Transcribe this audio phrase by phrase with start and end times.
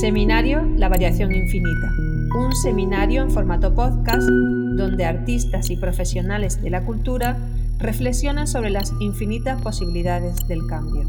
[0.00, 1.90] Seminario La Variación Infinita,
[2.36, 7.38] un seminario en formato podcast donde artistas y profesionales de la cultura
[7.78, 11.04] reflexionan sobre las infinitas posibilidades del cambio.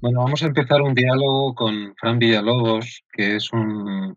[0.00, 4.16] Bueno, vamos a empezar un diálogo con Fran Villalobos, que es un,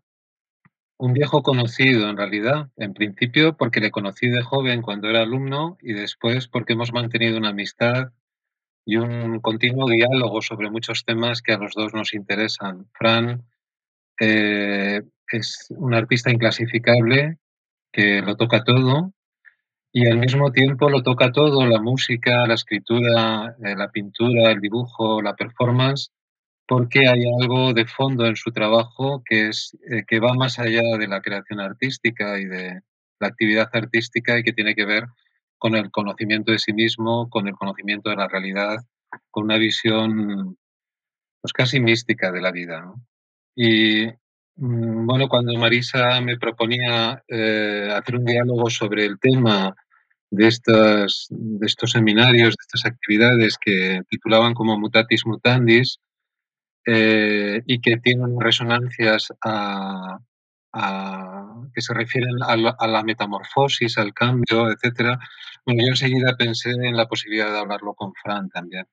[0.96, 5.76] un viejo conocido en realidad, en principio porque le conocí de joven cuando era alumno
[5.82, 8.12] y después porque hemos mantenido una amistad
[8.84, 12.86] y un continuo diálogo sobre muchos temas que a los dos nos interesan.
[12.92, 13.44] Fran
[14.20, 17.38] eh, es un artista inclasificable
[17.92, 19.12] que lo toca todo
[19.92, 24.60] y al mismo tiempo lo toca todo, la música, la escritura, eh, la pintura, el
[24.60, 26.10] dibujo, la performance,
[26.66, 30.96] porque hay algo de fondo en su trabajo que, es, eh, que va más allá
[30.98, 32.80] de la creación artística y de
[33.20, 35.04] la actividad artística y que tiene que ver
[35.62, 38.78] con el conocimiento de sí mismo, con el conocimiento de la realidad,
[39.30, 40.56] con una visión
[41.40, 42.92] pues casi mística de la vida.
[43.54, 44.06] Y
[44.56, 49.72] mm, bueno, cuando Marisa me proponía eh, hacer un diálogo sobre el tema
[50.32, 56.00] de, estas, de estos seminarios, de estas actividades que titulaban como Mutatis Mutandis,
[56.86, 60.18] eh, y que tienen resonancias a,
[60.72, 65.18] que se refieren a la, metamorfosis, al cambio, etc.
[65.66, 68.86] Bueno, yo enseguida pensé en la posibilidad de hablarlo con Fran también.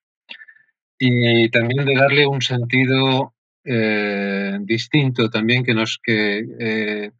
[0.97, 7.11] Y también de darle un sentido eh, distinto también que nos que eh,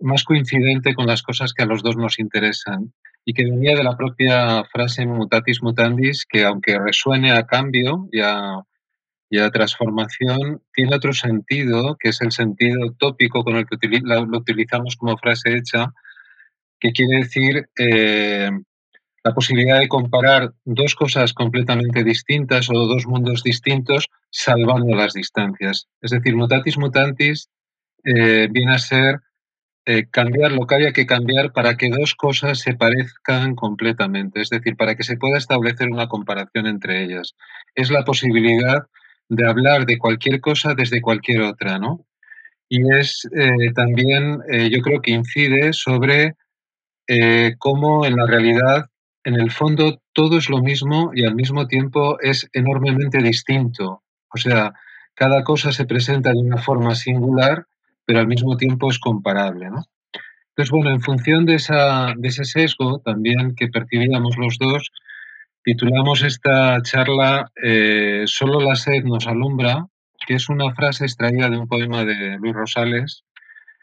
[0.00, 2.92] más coincidente con las cosas que a los dos nos interesan
[3.24, 8.20] y que venía de la propia frase mutatis mutandis que aunque resuene a cambio y
[8.20, 8.62] a,
[9.30, 14.38] y la transformación tiene otro sentido, que es el sentido tópico con el que lo
[14.38, 15.92] utilizamos como frase hecha,
[16.80, 18.50] que quiere decir eh,
[19.24, 25.88] la posibilidad de comparar dos cosas completamente distintas o dos mundos distintos salvando las distancias.
[26.00, 27.50] Es decir, mutatis mutantis
[28.04, 29.20] eh, viene a ser
[29.84, 34.50] eh, cambiar lo que haya que cambiar para que dos cosas se parezcan completamente, es
[34.50, 37.34] decir, para que se pueda establecer una comparación entre ellas.
[37.74, 38.86] Es la posibilidad
[39.28, 42.06] de hablar de cualquier cosa desde cualquier otra, ¿no?
[42.68, 46.36] Y es eh, también, eh, yo creo que incide sobre
[47.06, 48.86] eh, cómo en la realidad,
[49.24, 54.02] en el fondo, todo es lo mismo y al mismo tiempo es enormemente distinto.
[54.32, 54.74] O sea,
[55.14, 57.66] cada cosa se presenta de una forma singular,
[58.04, 59.84] pero al mismo tiempo es comparable, ¿no?
[60.50, 64.90] Entonces, bueno, en función de, esa, de ese sesgo también que percibíamos los dos,
[65.68, 69.86] Titulamos esta charla eh, Solo la sed nos alumbra,
[70.26, 73.22] que es una frase extraída de un poema de Luis Rosales,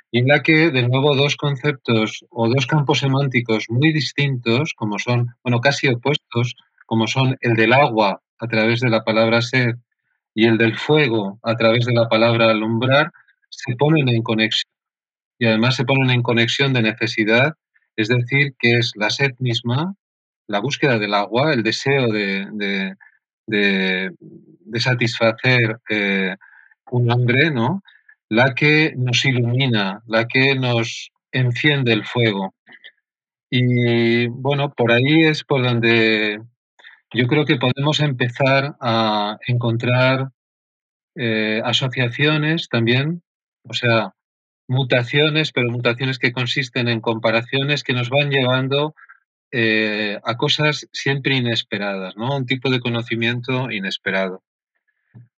[0.10, 4.98] y en la que, de nuevo, dos conceptos o dos campos semánticos muy distintos, como
[4.98, 6.56] son, bueno, casi opuestos,
[6.88, 9.76] como son el del agua a través de la palabra sed
[10.34, 13.12] y el del fuego a través de la palabra alumbrar,
[13.52, 14.72] se ponen en conexión.
[15.38, 17.54] Y además se ponen en conexión de necesidad,
[17.96, 19.94] es decir, que es la sed misma
[20.48, 22.96] la búsqueda del agua, el deseo de,
[24.78, 26.36] satisfacer eh,
[26.92, 27.82] un hambre, ¿no?
[28.30, 32.54] La que nos ilumina, la que nos enciende el fuego.
[33.50, 36.42] Y bueno, por ahí es por donde
[37.14, 40.32] yo creo que podemos empezar a encontrar
[41.16, 43.22] eh, asociaciones también,
[43.64, 44.14] o sea,
[44.68, 48.96] mutaciones, pero mutaciones que consisten en comparaciones que nos van llevando
[49.52, 52.36] eh, a cosas siempre inesperadas, ¿no?
[52.36, 54.44] Un tipo de conocimiento inesperado.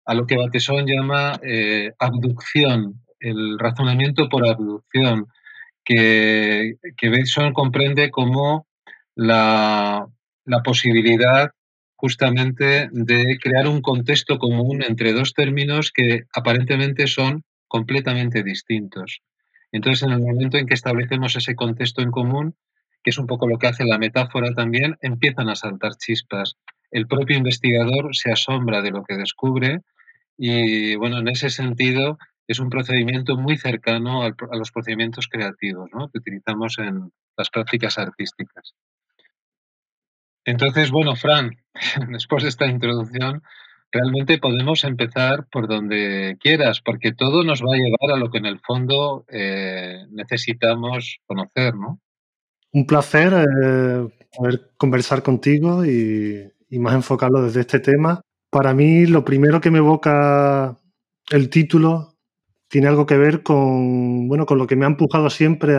[0.06, 5.28] A lo que Bateson llama eh, abducción, el razonamiento por abducción,
[5.84, 7.24] que, que
[7.54, 8.68] comprende como
[9.16, 10.08] la,
[10.46, 11.52] la posibilidad
[11.96, 19.22] justamente de crear un contexto común entre dos términos que aparentemente son completamente distintos.
[19.72, 22.56] Entonces, en el momento en que establecemos ese contexto en común,
[23.04, 26.56] que es un poco lo que hace la metáfora también, empiezan a saltar chispas.
[26.92, 29.82] El propio investigador se asombra de lo que descubre
[30.38, 32.18] y, bueno, en ese sentido
[32.48, 38.74] es un procedimiento muy cercano a los procedimientos creativos que utilizamos en las prácticas artísticas.
[40.46, 41.52] Entonces, bueno, Fran,
[42.10, 43.44] después de esta introducción,
[43.92, 48.38] realmente podemos empezar por donde quieras, porque todo nos va a llevar a lo que
[48.38, 52.00] en el fondo eh, necesitamos conocer, ¿no?
[52.72, 58.22] Un placer eh, poder conversar contigo y, más enfocarlo desde este tema.
[58.50, 60.78] Para mí, lo primero que me evoca
[61.30, 62.18] el título
[62.68, 65.76] tiene algo que ver con, bueno, con lo que me ha empujado siempre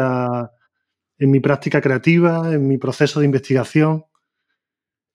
[1.19, 4.05] en mi práctica creativa, en mi proceso de investigación.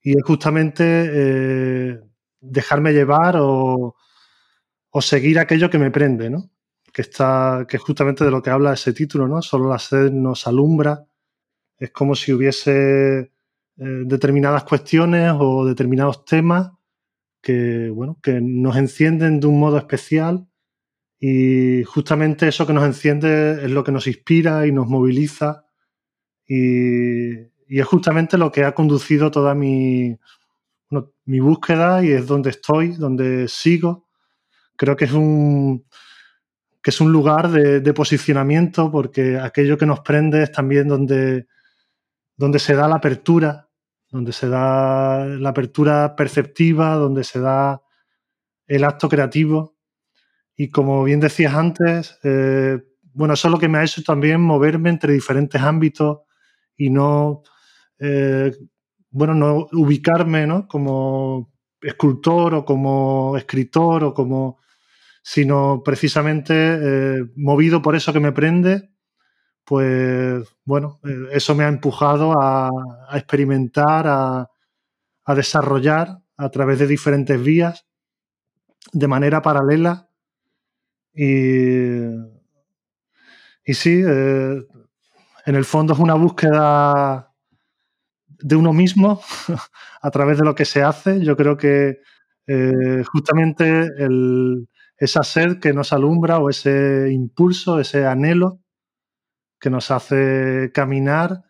[0.01, 1.99] Y es justamente eh,
[2.41, 3.95] dejarme llevar o,
[5.01, 6.51] seguir aquello que me prende, ¿no?
[6.91, 9.41] Que, está, que es justamente de lo que habla ese título, ¿no?
[9.41, 11.05] Solo la sed nos alumbra.
[11.83, 13.30] Es como si hubiese eh,
[13.75, 16.71] determinadas cuestiones o determinados temas
[17.41, 20.47] que, bueno, que nos encienden de un modo especial
[21.19, 25.65] y justamente eso que nos enciende es lo que nos inspira y nos moviliza
[26.47, 30.18] y, y es justamente lo que ha conducido toda mi,
[31.25, 34.07] mi búsqueda y es donde estoy, donde sigo.
[34.77, 35.85] Creo que es un,
[36.81, 41.47] que es un lugar de, posicionamiento porque aquello que nos prende es también donde,
[42.44, 43.69] donde se da la apertura,
[44.12, 47.81] donde se da la apertura perceptiva, donde se da
[48.68, 49.78] el acto creativo.
[50.57, 54.42] Y como bien decías antes, eh, bueno, eso es lo que me ha hecho también
[54.42, 56.19] moverme entre diferentes ámbitos
[56.75, 57.44] y no
[57.98, 58.51] eh,
[59.10, 60.68] bueno, no ubicarme ¿no?
[60.68, 61.50] como
[61.81, 64.60] escultor o como escritor o como
[65.22, 68.90] sino precisamente eh, movido por eso que me prende,
[69.65, 72.69] pues bueno, eh, eso me ha empujado a,
[73.13, 74.50] experimentar, a,
[75.36, 77.86] desarrollar a través de diferentes vías
[78.92, 80.10] de manera paralela.
[81.13, 82.06] Y,
[83.65, 87.33] y sí, en el fondo es una búsqueda
[88.27, 89.21] de uno mismo
[90.01, 91.24] a través de lo que se hace.
[91.24, 92.00] Yo creo que
[92.48, 93.89] eh, justamente
[94.98, 98.62] esa sed que nos alumbra o ese impulso, ese anhelo
[99.63, 101.42] que nos hace caminar,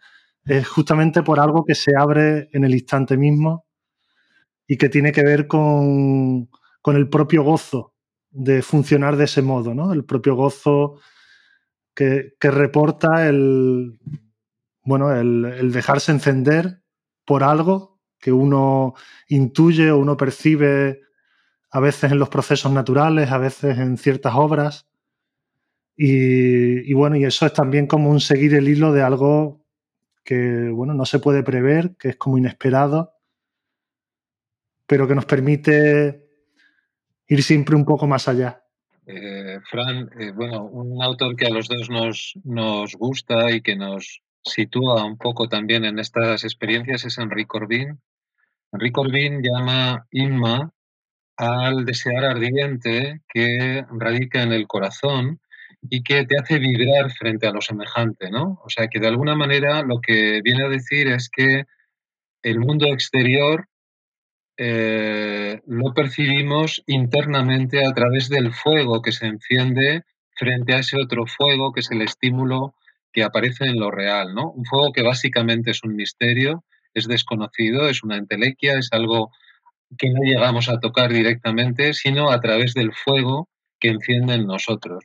[0.45, 3.65] es justamente por algo que se abre en el instante mismo
[4.67, 6.47] y que tiene que ver con,
[6.85, 7.95] el propio gozo
[8.29, 9.91] de funcionar de ese modo, ¿no?
[9.93, 10.99] El propio gozo
[11.95, 13.97] que, reporta el,
[14.83, 16.83] bueno, el, dejarse encender
[17.25, 18.93] por algo que uno
[19.27, 21.01] intuye o uno percibe
[21.71, 24.87] a veces en los procesos naturales, a veces en ciertas obras.
[25.95, 29.65] Y, bueno, y eso es también como un seguir el hilo de algo
[30.23, 33.13] que, bueno, no se puede prever, que es como inesperado,
[34.87, 36.27] pero que nos permite
[37.27, 38.63] ir siempre un poco más allá.
[39.05, 43.75] Eh, Fran, eh, bueno, un autor que a los dos nos, nos gusta y que
[43.75, 47.99] nos, sitúa un poco también en estas experiencias es Enrique Corbin.
[48.71, 50.71] Enrique Corbin llama Inma
[51.37, 55.39] al desear ardiente que radica en el corazón
[55.89, 58.59] y que te hace vibrar frente a lo semejante, ¿no?
[58.63, 61.65] O sea, que de alguna manera lo que viene a decir es que
[62.41, 63.67] el mundo exterior
[64.57, 70.03] eh, lo percibimos internamente a través del fuego que se enciende
[70.35, 72.75] frente a ese otro fuego que es el estímulo
[73.11, 74.51] que aparece en lo real, ¿no?
[74.51, 76.63] Un fuego que básicamente es un misterio,
[76.93, 79.31] es desconocido, es una entelequia, es algo
[79.97, 83.49] que no llegamos a tocar directamente, sino a través del fuego
[83.79, 85.03] que enciende en nosotros.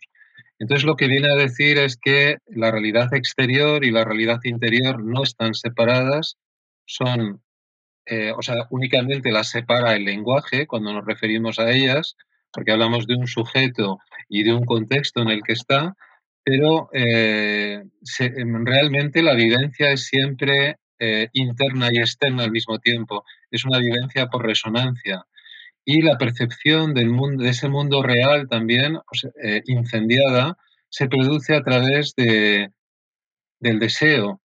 [0.59, 5.03] Entonces lo que viene a decir es que la realidad exterior y la realidad interior
[5.05, 6.37] no están separadas,
[6.85, 7.43] son,
[8.07, 12.17] eh, o sea, únicamente las separa el lenguaje cuando nos referimos a ellas,
[12.53, 15.95] porque hablamos de un sujeto y de un contexto en el que está,
[16.45, 17.83] pero eh,
[18.21, 23.25] em, realmente la vivencia es siempre eh, interna y externa al mismo tiempo.
[23.51, 25.25] Es una vivencia por resonancia.
[25.91, 28.99] Y la percepción del mundo, de ese mundo real también,
[29.43, 30.59] eh, incendiada,
[30.91, 32.73] se produce a través de,
[33.59, 34.43] del deseo,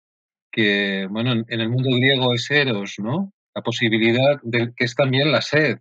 [0.52, 3.32] que bueno, en el mundo griego es eros, ¿no?
[3.54, 5.78] La posibilidad de que es también la sed.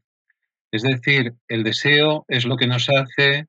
[0.72, 3.46] Es decir, el deseo es lo que nos hace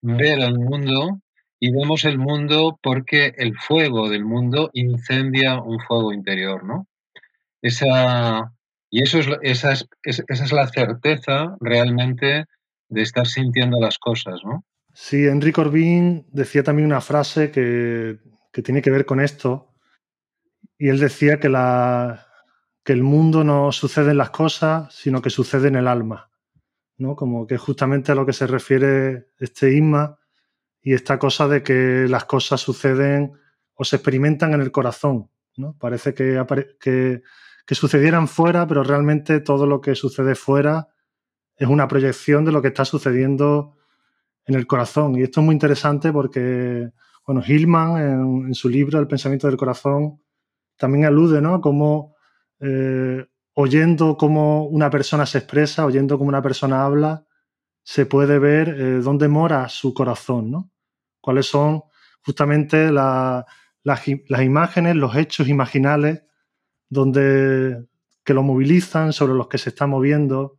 [0.00, 1.20] ver al mundo
[1.60, 6.88] y vemos el mundo porque el fuego del mundo incendia un fuego interior, ¿no?
[7.60, 8.50] Esa,
[8.90, 12.46] y eso es, esa, es, esa es la certeza realmente
[12.88, 14.64] de estar sintiendo las cosas, ¿no?
[14.92, 18.18] Sí, Henry Corbin decía también una frase que,
[18.52, 19.72] que tiene que ver con esto,
[20.76, 22.26] y él decía que, la,
[22.84, 26.30] que el mundo no sucede en las cosas, sino que sucede en el alma,
[26.96, 27.14] ¿no?
[27.14, 30.18] Como que justamente a lo que se refiere este Isma,
[30.82, 33.32] y esta cosa de que las cosas suceden
[33.74, 35.30] o se experimentan en el corazón.
[35.56, 35.76] ¿no?
[35.78, 36.42] Parece que,
[36.80, 37.22] que,
[37.70, 40.88] que, sucedieran fuera, pero realmente todo lo que sucede fuera
[41.56, 43.76] es una proyección de lo que está sucediendo
[44.44, 45.14] en el corazón.
[45.14, 46.90] Y esto es muy interesante porque,
[47.24, 50.20] bueno, Hillman en, su libro El pensamiento del corazón
[50.76, 51.54] también alude ¿no?
[51.54, 52.16] a cómo
[52.58, 53.24] eh,
[53.54, 57.24] oyendo cómo una persona se expresa, oyendo cómo una persona habla,
[57.84, 60.72] se puede ver eh, dónde mora su corazón, ¿no?
[61.20, 61.82] Cuáles son
[62.22, 66.24] justamente las imágenes, los hechos imaginales
[66.90, 67.86] donde,
[68.22, 70.58] que lo movilizan, sobre los que se está moviendo.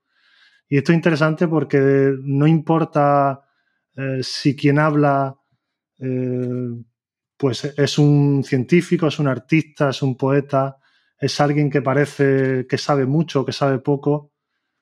[0.68, 3.42] Y esto es interesante porque no importa
[3.96, 5.36] eh, si quien habla
[6.00, 6.70] eh,
[7.38, 10.78] pues es un científico, es un artista, es un poeta,
[11.20, 14.32] es alguien que parece que sabe mucho, que sabe poco,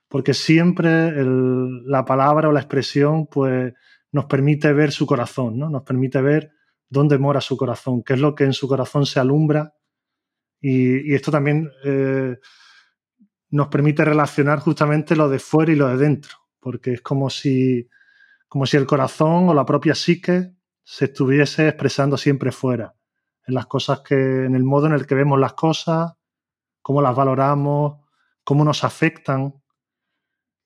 [0.07, 3.73] porque siempre la palabra o la expresión pues
[4.11, 5.69] nos permite ver su corazón, ¿no?
[5.69, 6.51] Nos permite ver
[6.89, 9.73] dónde mora su corazón, qué es lo que en su corazón se alumbra.
[10.61, 12.37] Y, esto también eh,
[13.49, 17.87] nos permite relacionar justamente lo de fuera y lo de dentro, porque es como si,
[18.47, 22.95] como si el corazón o la propia psique se estuviese expresando siempre fuera,
[23.45, 26.13] en las cosas que, en el modo en el que vemos las cosas,
[26.81, 27.99] cómo las valoramos,
[28.43, 29.53] cómo nos afectan.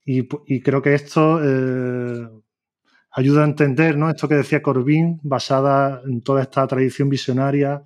[0.05, 0.27] Y,
[0.61, 2.29] creo que esto eh,
[3.11, 4.09] ayuda a entender, ¿no?
[4.09, 7.83] Esto que decía Corbin, basada en toda esta tradición visionaria,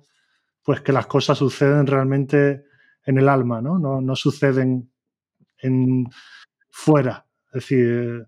[0.68, 2.66] pues que las cosas suceden realmente
[3.02, 3.78] en el alma, ¿no?
[3.78, 4.92] No, suceden
[5.56, 6.04] en,
[6.68, 7.24] fuera.
[7.46, 8.26] Es decir,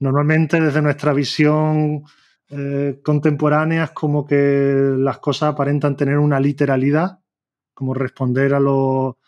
[0.00, 2.02] normalmente desde nuestra visión
[2.48, 7.20] eh, contemporánea es como que las cosas aparentan tener una literalidad,
[7.72, 9.20] como responder a lo...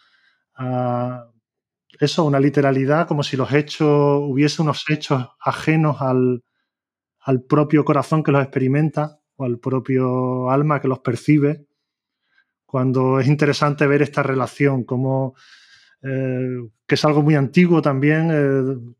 [0.56, 1.30] A
[2.00, 6.42] eso, una literalidad, como si los hechos, hubiese unos hechos ajenos al,
[7.20, 11.67] al propio corazón que los experimenta o al propio alma que los percibe,
[12.68, 15.34] cuando es interesante ver esta relación, como
[16.02, 18.30] eh, que es algo muy antiguo también.
[18.30, 18.94] Eh,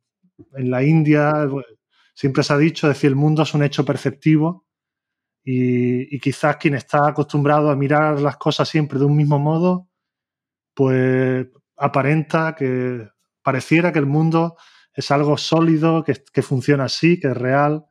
[0.57, 1.47] en la India
[2.15, 4.65] siempre se ha dicho, decir, el mundo es un hecho perceptivo
[5.45, 9.91] y, y, quizás quien está acostumbrado a mirar las cosas siempre de un mismo modo,
[10.73, 11.47] pues
[11.77, 13.07] aparenta que
[13.43, 14.57] pareciera que el mundo
[14.95, 17.85] es algo sólido, que, que funciona así, que es real,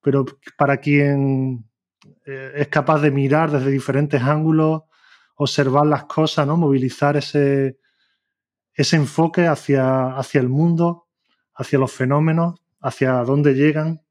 [0.00, 0.24] pero
[0.56, 1.70] para quien
[2.24, 4.84] eh, es capaz de mirar desde diferentes ángulos,
[5.42, 6.56] observar las cosas, ¿no?
[6.56, 7.78] movilizar ese,
[8.74, 11.08] ese enfoque hacia, hacia el mundo,
[11.54, 14.02] hacia los fenómenos, hacia dónde llegan,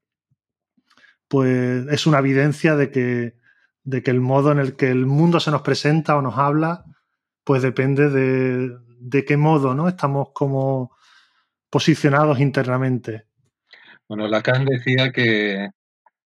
[1.28, 3.36] pues es una evidencia de que,
[3.84, 6.84] de que el modo en el que el mundo se nos presenta o nos habla,
[7.44, 9.88] pues depende de, de qué modo ¿no?
[9.88, 10.96] estamos como
[11.70, 13.26] posicionados internamente.
[14.08, 15.68] Bueno, Lacan decía que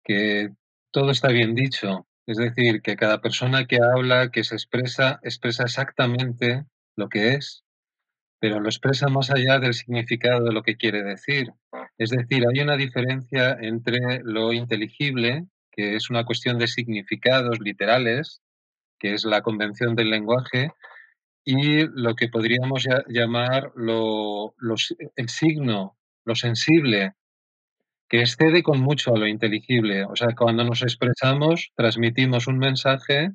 [0.04, 0.50] que
[0.92, 5.64] todo está bien dicho, es decir, que cada persona que habla, que se expresa, expresa
[5.64, 6.64] exactamente
[6.96, 7.64] lo que es,
[8.40, 11.52] pero lo expresa más allá del significado de lo que quiere decir.
[11.98, 18.42] Es decir, hay una diferencia entre lo inteligible, que es una cuestión de significados literales,
[18.98, 20.70] que es la convención del lenguaje,
[21.44, 24.54] y lo que podríamos llamar lo,
[25.16, 27.14] el signo, lo sensible,
[28.08, 30.04] que excede con mucho a lo inteligible.
[30.04, 33.32] O sea, cuando nos expresamos, transmitimos un mensaje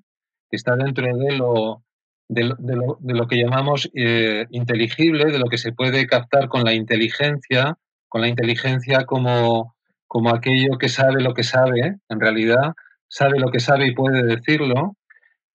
[0.49, 1.83] que está dentro de lo,
[2.27, 7.77] de lo, que llamamos eh, inteligible, de lo que se puede captar con la inteligencia,
[8.07, 9.75] con la inteligencia como,
[10.07, 12.73] como aquello que sabe lo que sabe, en realidad,
[13.07, 14.95] sabe lo que sabe y puede decirlo.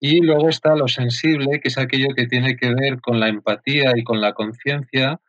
[0.01, 3.93] Y luego está lo sensible, que es aquello que tiene que ver con la empatía
[3.97, 5.21] y con la conciencia,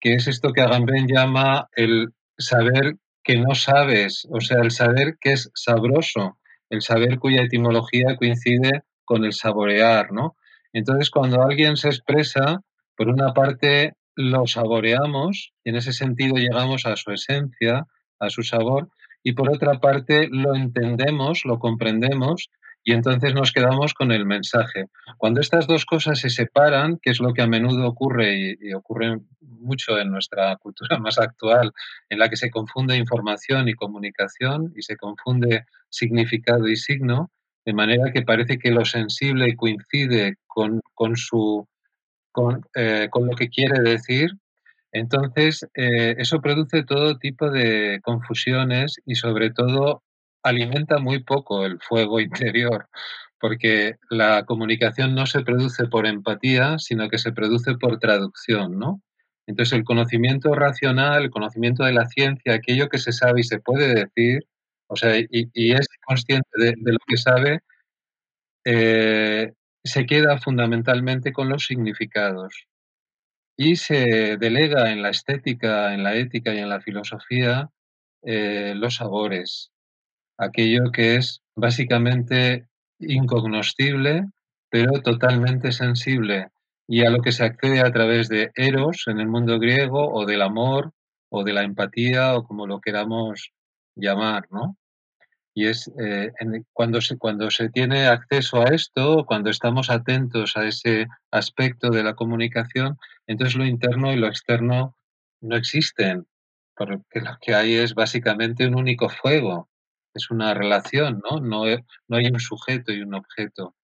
[0.00, 5.16] que es esto que Agamben llama el saber que no sabes, o sea, el saber
[5.20, 6.38] que es sabroso,
[6.70, 10.36] el saber cuya etimología coincide con el saborear, ¿no?
[10.72, 12.62] Entonces, cuando alguien se expresa,
[12.96, 17.86] por una parte lo saboreamos y en ese sentido llegamos a su esencia,
[18.18, 18.88] a su sabor,
[19.22, 22.50] y por otra parte lo entendemos, lo comprendemos
[22.84, 24.86] y entonces nos quedamos con el mensaje.
[25.16, 29.20] Cuando estas dos cosas se separan, que es lo que a menudo ocurre y, ocurre
[29.62, 31.72] mucho en nuestra cultura más actual,
[32.08, 37.30] en la que se confunde información y comunicación y se confunde significado y signo,
[37.64, 41.66] de manera que parece que lo sensible coincide con, con su,
[42.32, 44.32] con, eh, lo que quiere decir,
[44.92, 50.02] entonces, eh, eso produce todo tipo de confusiones y sobre todo
[50.42, 52.88] alimenta muy poco el fuego interior,
[53.40, 59.02] porque la comunicación no se produce por empatía, sino que se produce por traducción, ¿no?
[59.46, 63.58] Entonces el conocimiento racional, el conocimiento de la ciencia, aquello que se sabe y se
[63.58, 64.46] puede decir,
[64.86, 67.60] o sea, y, es consciente de, lo que sabe,
[68.64, 69.52] eh,
[69.84, 72.66] se queda fundamentalmente con los significados.
[73.56, 77.70] Y se delega en la estética, en la ética y en la filosofía
[78.22, 79.72] eh, los sabores,
[80.38, 82.66] aquello que es básicamente
[82.98, 84.26] incognoscible,
[84.70, 86.48] pero totalmente sensible,
[86.92, 90.26] y a lo que se accede a través de eros en el mundo griego, o
[90.26, 90.92] del amor,
[91.30, 93.54] o de la empatía, o como lo queramos
[93.96, 94.76] llamar, ¿no?
[95.54, 96.32] Y es eh,
[96.74, 102.02] cuando, se, cuando se tiene acceso a esto, cuando estamos atentos a ese aspecto de
[102.02, 104.94] la comunicación, entonces lo interno y lo externo
[105.40, 106.26] no existen,
[106.76, 109.70] porque lo que hay es básicamente un único fuego,
[110.12, 111.40] es una relación, ¿no?
[111.40, 111.64] No,
[112.08, 113.74] no hay un sujeto y un objeto.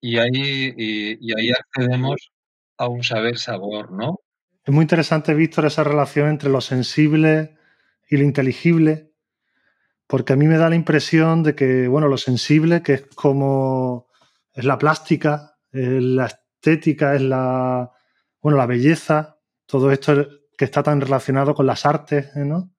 [0.00, 2.30] Y ahí, y, ahí accedemos
[2.76, 4.20] a un saber-sabor, ¿no?
[4.64, 7.56] Es muy interesante, Víctor, esa relación entre lo sensible
[8.08, 9.12] y lo inteligible,
[10.06, 14.08] porque a mí me da la impresión de que, bueno, lo sensible, que es como
[14.52, 17.92] es la plástica, es la estética, es la,
[18.40, 20.26] bueno, la belleza, todo esto
[20.56, 22.72] que está tan relacionado con las artes, ¿no?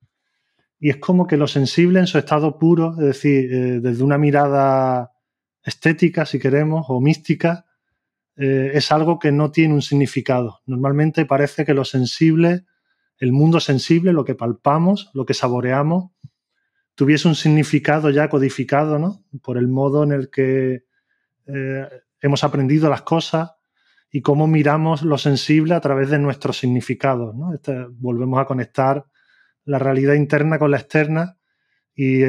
[0.80, 4.18] Y es como que lo sensible en su estado puro, es decir, eh, desde una
[4.18, 5.12] mirada
[5.64, 7.66] estética, si queremos, o mística,
[8.36, 10.62] eh, es algo que no tiene un significado.
[10.66, 12.66] Normalmente parece que lo sensible,
[13.18, 16.12] el mundo sensible, lo que palpamos, lo que saboreamos,
[16.96, 19.26] tuviese un significado ya codificado, ¿no?
[19.44, 20.86] Por el modo en el que
[21.48, 21.90] eh,
[22.22, 23.52] hemos aprendido las cosas
[24.12, 27.54] y cómo miramos lo sensible a través de nuestros significados, ¿no?
[27.54, 29.06] Este, volvemos a conectar
[29.66, 31.38] la realidad interna con la externa
[31.94, 32.24] y,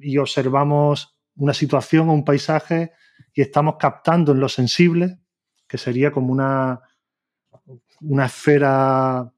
[0.00, 2.92] y observamos una situación o un paisaje
[3.32, 5.18] y estamos captando en lo sensible,
[5.66, 6.80] que sería como una,
[8.00, 9.32] una esfera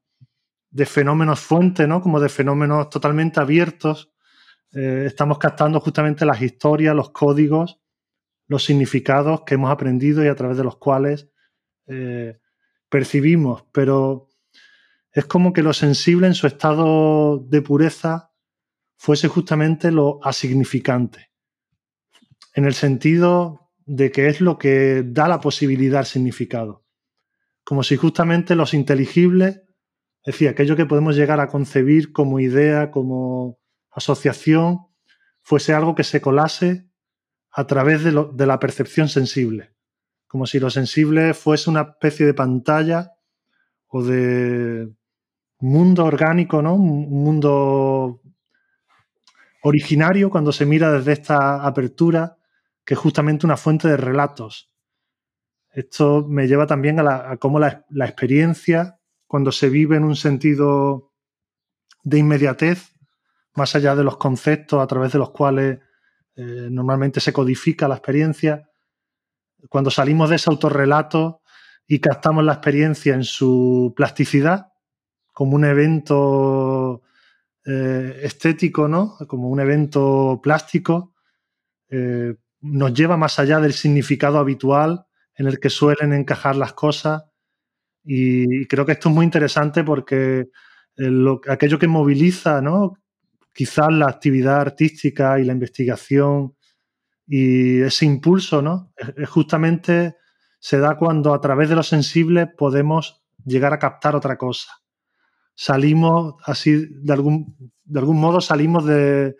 [0.69, 2.01] de fenómenos fuente, ¿no?
[2.01, 4.11] Como de fenómenos totalmente abiertos.
[4.73, 7.79] Eh, estamos captando justamente las historias, los códigos,
[8.47, 11.29] los significados que hemos aprendido y a través de los cuales
[11.87, 12.39] eh,
[12.89, 13.65] percibimos.
[13.71, 14.29] Pero
[15.11, 18.31] es como que lo sensible en su estado de pureza
[18.97, 21.27] fuese justamente lo asignificante
[22.57, 26.83] en el sentido de que es lo que da la posibilidad al significado.
[27.63, 29.57] Como si justamente los inteligibles,
[30.23, 33.59] es decir, aquello que podemos llegar a concebir como idea, como
[33.91, 34.87] asociación,
[35.43, 36.89] fuese algo que se colase
[37.51, 39.75] a través de, de la percepción sensible.
[40.25, 43.11] Como si lo sensible fuese una especie de pantalla
[43.85, 44.89] o de
[45.59, 46.73] mundo orgánico, ¿no?
[46.73, 48.19] Un mundo
[49.61, 52.36] originario cuando se mira desde esta apertura
[52.87, 54.71] que es justamente una fuente de relatos.
[55.71, 61.11] Esto me lleva también a, cómo la, experiencia, cuando se vive en un sentido
[62.03, 62.93] de inmediatez,
[63.55, 65.79] más allá de los conceptos a través de los cuales
[66.37, 68.69] eh, normalmente se codifica la experiencia,
[69.67, 71.41] cuando salimos de ese autorrelato
[71.87, 74.71] y captamos la experiencia en su plasticidad,
[75.33, 77.01] como un evento
[77.65, 79.17] eh, estético, ¿no?
[79.27, 81.15] Como un evento plástico,
[81.89, 87.23] eh, nos lleva más allá del significado habitual en el que suelen encajar las cosas.
[88.03, 90.49] Y creo que esto es muy interesante porque
[90.97, 91.11] eh,
[91.49, 92.93] aquello que moviliza, ¿no?
[93.53, 96.55] quizás la actividad artística y la investigación
[97.25, 98.93] y ese impulso, ¿no?
[99.27, 100.15] justamente
[100.59, 104.71] se da cuando a través de lo sensible podemos llegar a captar otra cosa.
[105.55, 109.35] Salimos así, de algún, de algún modo salimos de,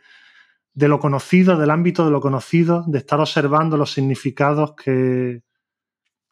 [0.77, 5.41] de lo conocido, del ámbito de lo conocido, de estar observando los significados que,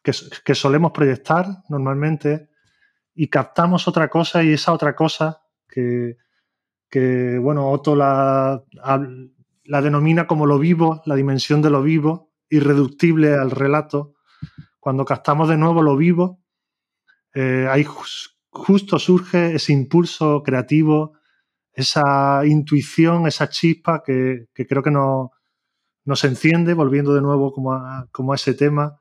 [0.04, 2.48] que, solemos proyectar normalmente
[3.12, 6.18] y captamos otra cosa y esa otra cosa que,
[6.88, 8.62] que bueno, Otto la,
[9.64, 14.14] la, denomina como lo vivo, la dimensión de lo vivo, irreductible al relato.
[14.78, 16.40] Cuando captamos de nuevo lo vivo,
[17.34, 17.84] eh, ahí
[18.50, 21.15] justo surge ese impulso creativo,
[21.76, 25.28] esa intuición, esa chispa que, creo que nos,
[26.06, 28.98] nos, enciende, volviendo de nuevo como a, como ese tema,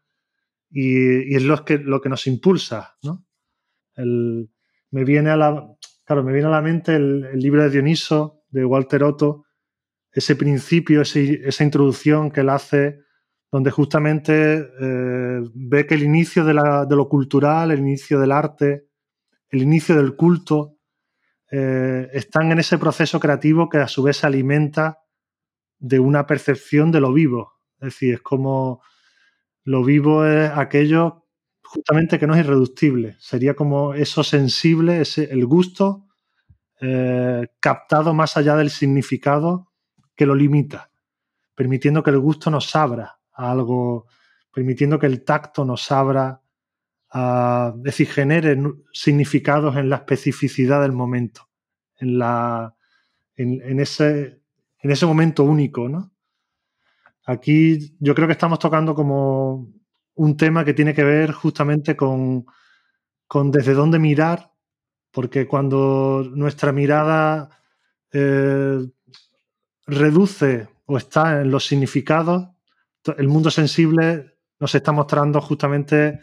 [0.70, 2.98] y, es lo que, lo que nos impulsa.
[3.02, 3.26] ¿no?
[3.96, 5.66] me, viene a la,
[6.04, 9.46] claro, me viene a la mente el, libro de Dioniso de Walter Otto,
[10.12, 13.00] ese principio, esa introducción que él hace,
[13.52, 18.90] donde justamente eh, ve que el inicio de lo cultural, el inicio del arte,
[19.50, 20.75] el inicio del culto,
[21.58, 25.00] eh, están en ese proceso creativo que a su vez se alimenta
[25.80, 27.54] de una percepción de lo vivo.
[27.80, 28.82] Es decir, es como
[29.63, 31.28] lo vivo es aquello
[31.63, 33.15] justamente que no es irreductible.
[33.20, 36.08] Sería como eso sensible, ese, el gusto
[36.82, 39.72] eh, captado más allá del significado
[40.13, 40.91] que lo limita,
[41.56, 44.08] permitiendo que el gusto nos abra a algo,
[44.54, 46.41] permitiendo que el tacto nos abra
[47.15, 48.58] es decir, genere
[48.91, 51.49] significados en la especificidad del momento,
[51.97, 52.75] en, la,
[53.36, 54.41] en, ese,
[54.80, 55.88] en ese momento único.
[55.88, 56.12] ¿no?
[57.25, 59.71] Aquí yo creo que estamos tocando como
[60.15, 62.45] un tema que tiene que ver justamente con,
[63.28, 64.51] con desde dónde mirar,
[65.12, 67.49] porque cuando nuestra mirada
[68.12, 68.80] eh,
[69.88, 72.49] reduce o está en los significados,
[73.17, 76.19] el mundo sensible nos está mostrando justamente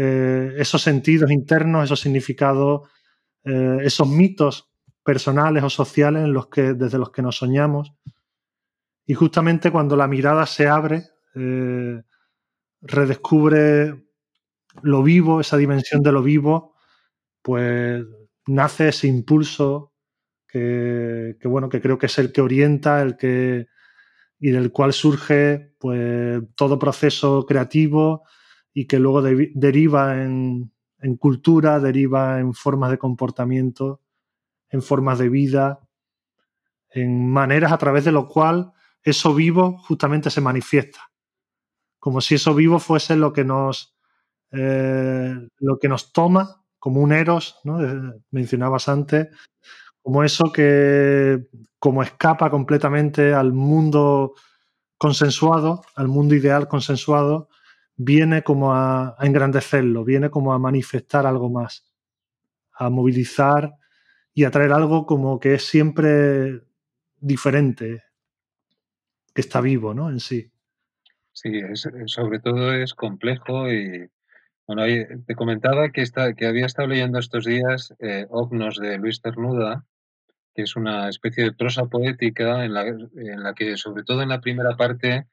[0.00, 2.88] eh, esos sentidos internos, esos significados,
[3.42, 4.70] eh, esos mitos
[5.02, 7.92] personales o sociales en los que, desde los que nos soñamos.
[9.06, 11.02] Y justamente cuando la mirada se abre,
[11.34, 12.00] eh,
[12.80, 14.06] redescubre
[14.82, 16.76] lo vivo, esa dimensión de lo vivo,
[17.42, 18.04] pues
[18.46, 19.94] nace ese impulso
[20.46, 23.66] que, bueno, que creo que es el que orienta, el que
[24.38, 28.22] y del cual surge pues todo proceso creativo
[28.78, 30.70] y que luego deriva en,
[31.18, 34.02] cultura, deriva en formas de comportamiento,
[34.70, 35.80] en formas de vida,
[36.88, 41.10] en maneras a través de lo cual eso vivo justamente se manifiesta.
[41.98, 43.96] Como si eso vivo fuese lo que nos,
[44.52, 47.80] eh, lo que nos toma como un eros, ¿no?
[48.30, 49.26] mencionabas antes,
[50.02, 51.48] como eso que
[51.80, 54.34] como escapa completamente al mundo
[54.98, 57.48] consensuado, al mundo ideal consensuado,
[57.98, 61.84] viene como a, engrandecerlo, viene como a manifestar algo más,
[62.72, 63.74] a movilizar
[64.32, 66.62] y a traer algo como que es siempre
[67.18, 68.04] diferente,
[69.34, 70.08] que está vivo, ¿no?
[70.08, 70.50] En sí.
[71.32, 71.60] Sí,
[72.06, 74.08] sobre todo es complejo y
[74.66, 74.82] bueno,
[75.26, 76.04] te comentaba que,
[76.36, 79.84] que había estado leyendo estos días eh, Ognos de Luis Ternuda,
[80.54, 84.28] que es una especie de prosa poética en la, en la que, sobre todo en
[84.28, 85.26] la primera parte,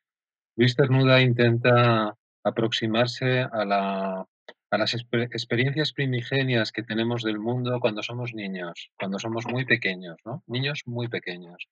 [0.56, 4.26] Luis Ternuda intenta aproximarse a, la,
[4.72, 10.18] a las experiencias primigenias que tenemos del mundo cuando somos niños, cuando somos muy pequeños,
[10.24, 10.44] ¿no?
[10.48, 11.68] Niños muy pequeños.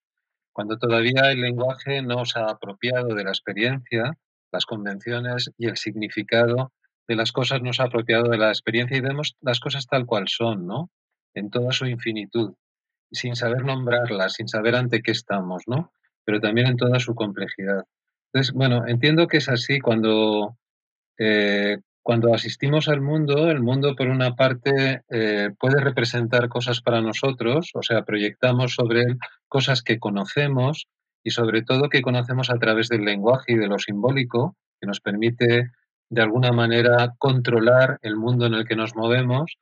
[0.51, 4.17] Cuando todavía el lenguaje no se ha apropiado de la experiencia,
[4.51, 6.73] las convenciones y el significado
[7.07, 10.27] de las cosas nos ha apropiado de la experiencia y vemos las cosas tal cual
[10.27, 10.89] son, ¿no?
[11.35, 12.53] En toda su infinitud,
[13.11, 15.91] sin saber nombrarlas, sin saber ante qué estamos, ¿no?
[16.25, 17.83] Pero también en toda su complejidad.
[18.31, 20.57] Entonces, bueno, entiendo que es así cuando,
[21.17, 27.01] eh, cuando asistimos al mundo, el mundo por una parte eh, puede representar cosas para
[27.01, 30.87] nosotros, o sea, proyectamos sobre él cosas que conocemos
[31.23, 34.99] y sobre todo que conocemos a través del lenguaje y de lo simbólico, que nos
[34.99, 35.71] permite
[36.09, 39.57] de alguna manera controlar el mundo en el que nos movemos,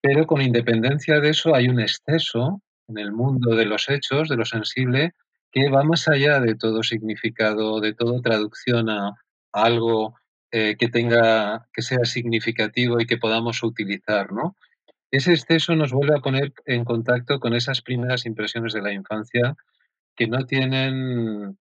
[0.00, 4.36] pero con independencia de eso hay un exceso en el mundo de los hechos, de
[4.36, 5.12] lo sensible,
[5.52, 9.14] que va más allá de todo significado, de toda traducción a,
[9.52, 10.14] algo
[10.58, 14.56] eh, que tenga, que sea significativo y que podamos utilizar, ¿no?
[15.10, 19.54] Ese exceso nos vuelve a poner en contacto con esas primeras impresiones de la infancia
[20.16, 21.58] que no tienen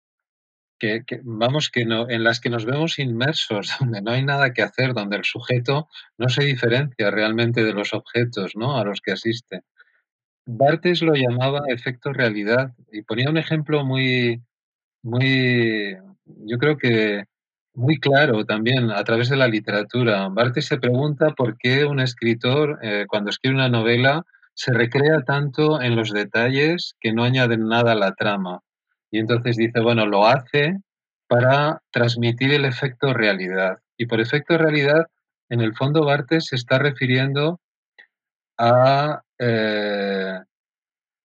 [0.79, 4.63] que, vamos, que no, en las que nos vemos inmersos, donde no hay nada que
[4.63, 8.79] hacer, donde el sujeto no se diferencia realmente de los objetos ¿no?
[8.79, 9.63] a los que asiste.
[10.47, 14.41] Bartes lo llamaba efecto realidad y ponía un ejemplo muy,
[15.03, 17.25] muy, yo creo que
[17.75, 20.29] muy claro también a través de la literatura.
[20.29, 25.81] Bartes se pregunta por qué un escritor, eh, cuando escribe una novela, se recrea tanto
[25.83, 28.61] en los detalles que no añaden nada a la trama.
[29.11, 30.79] Y entonces dice, bueno, lo hace
[31.29, 33.79] para transmitir el efecto realidad.
[33.97, 35.07] Y por efecto realidad,
[35.49, 37.61] en el fondo Bartes se está refiriendo
[38.59, 40.39] a, eh,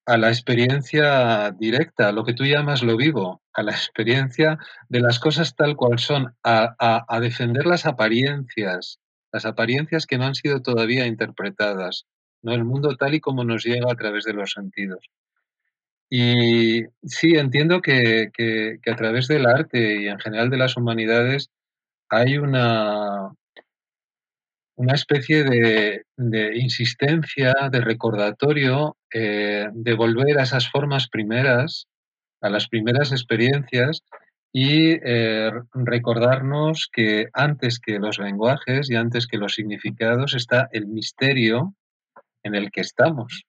[0.10, 4.58] a la experiencia directa, lo que tú llamas lo vivo, a la experiencia
[4.90, 6.76] de las cosas tal cual son, a,
[7.08, 9.00] a defender las apariencias,
[9.32, 12.06] las apariencias que no han sido todavía interpretadas,
[12.42, 12.54] ¿no?
[12.54, 15.10] el mundo tal y como nos llega a través de los sentidos.
[16.10, 18.32] Y sí, entiendo que,
[18.86, 21.52] a través del arte y en general de las humanidades
[22.10, 23.32] hay una,
[24.80, 26.06] una especie de,
[26.56, 31.88] insistencia, de recordatorio, eh, de volver a esas formas primeras,
[32.40, 34.04] a las primeras experiencias
[34.54, 40.88] y eh, recordarnos que antes que los lenguajes y antes que los significados está el
[40.88, 41.76] misterio
[42.44, 43.44] en el que estamos.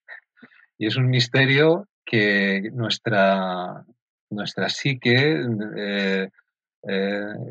[0.78, 3.84] Y es un misterio que nuestra,
[4.30, 6.28] nuestra psique eh,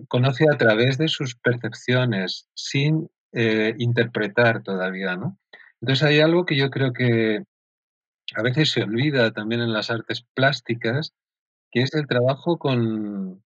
[0.10, 5.38] conoce a través de sus percepciones, sin eh, interpretar todavía, ¿no?
[5.82, 7.44] Entonces hay algo que yo creo que
[8.36, 11.14] a veces se olvida también en las artes plásticas,
[11.72, 13.44] que es el trabajo con,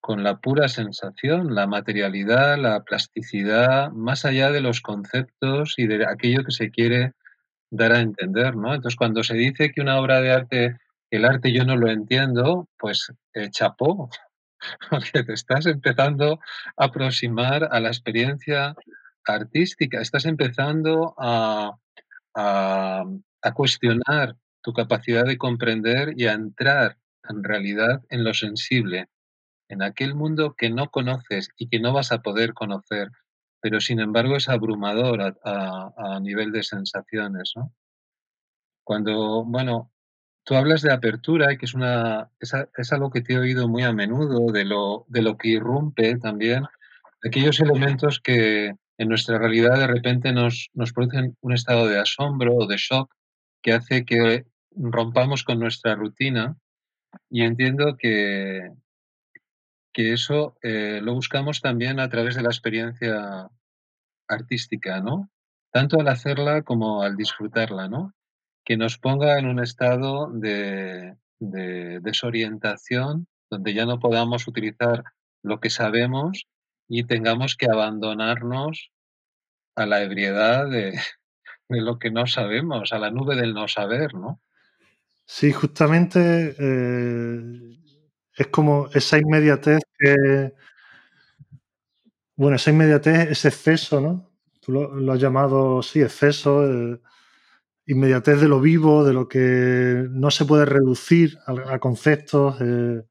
[0.00, 6.06] con la pura sensación, la materialidad, la plasticidad, más allá de los conceptos y de
[6.06, 7.12] aquello que se quiere
[7.70, 8.74] dar a entender, ¿no?
[8.74, 10.76] Entonces, cuando se dice que una obra de arte,
[11.10, 14.10] el arte yo no lo entiendo, pues eh, chapó,
[14.90, 16.40] porque te estás empezando
[16.76, 18.74] a aproximar a la experiencia
[19.26, 21.72] artística, estás empezando a,
[22.34, 23.04] a,
[23.42, 26.96] a cuestionar tu capacidad de comprender y a entrar
[27.28, 29.08] en realidad en lo sensible,
[29.68, 33.10] en aquel mundo que no conoces y que no vas a poder conocer,
[33.60, 37.72] pero sin embargo es abrumador a, nivel de sensaciones, ¿no?
[38.84, 39.90] cuando, bueno,
[40.44, 43.82] tú hablas de apertura y que es, una, es, algo que te he oído muy
[43.82, 46.64] a menudo, de lo, de lo que irrumpe también,
[47.24, 52.54] aquellos elementos que en nuestra realidad de repente nos, nos producen un estado de asombro
[52.54, 53.12] o de shock
[53.62, 54.44] que hace que
[54.76, 56.56] rompamos con nuestra rutina
[57.30, 58.70] y entiendo que,
[59.92, 63.48] que eso eh, lo buscamos también a través de la experiencia
[64.28, 65.30] artística, ¿no?
[65.72, 68.12] Tanto al hacerla como al disfrutarla, ¿no?
[68.64, 75.04] Que nos ponga en un estado de, desorientación donde ya no podamos utilizar
[75.42, 76.46] lo que sabemos
[76.88, 78.90] y tengamos que abandonarnos
[79.76, 80.98] a la ebriedad de,
[81.68, 84.40] lo que no sabemos, a la nube del no saber, ¿no?
[85.26, 87.78] Sí, justamente eh,
[88.36, 90.52] es como esa inmediatez que.
[92.36, 94.30] Bueno, esa inmediatez, ese exceso, ¿no?
[94.60, 97.00] Tú lo, has llamado, sí, exceso, eh,
[97.86, 103.02] inmediatez de lo vivo, de lo que no se puede reducir a, conceptos eh,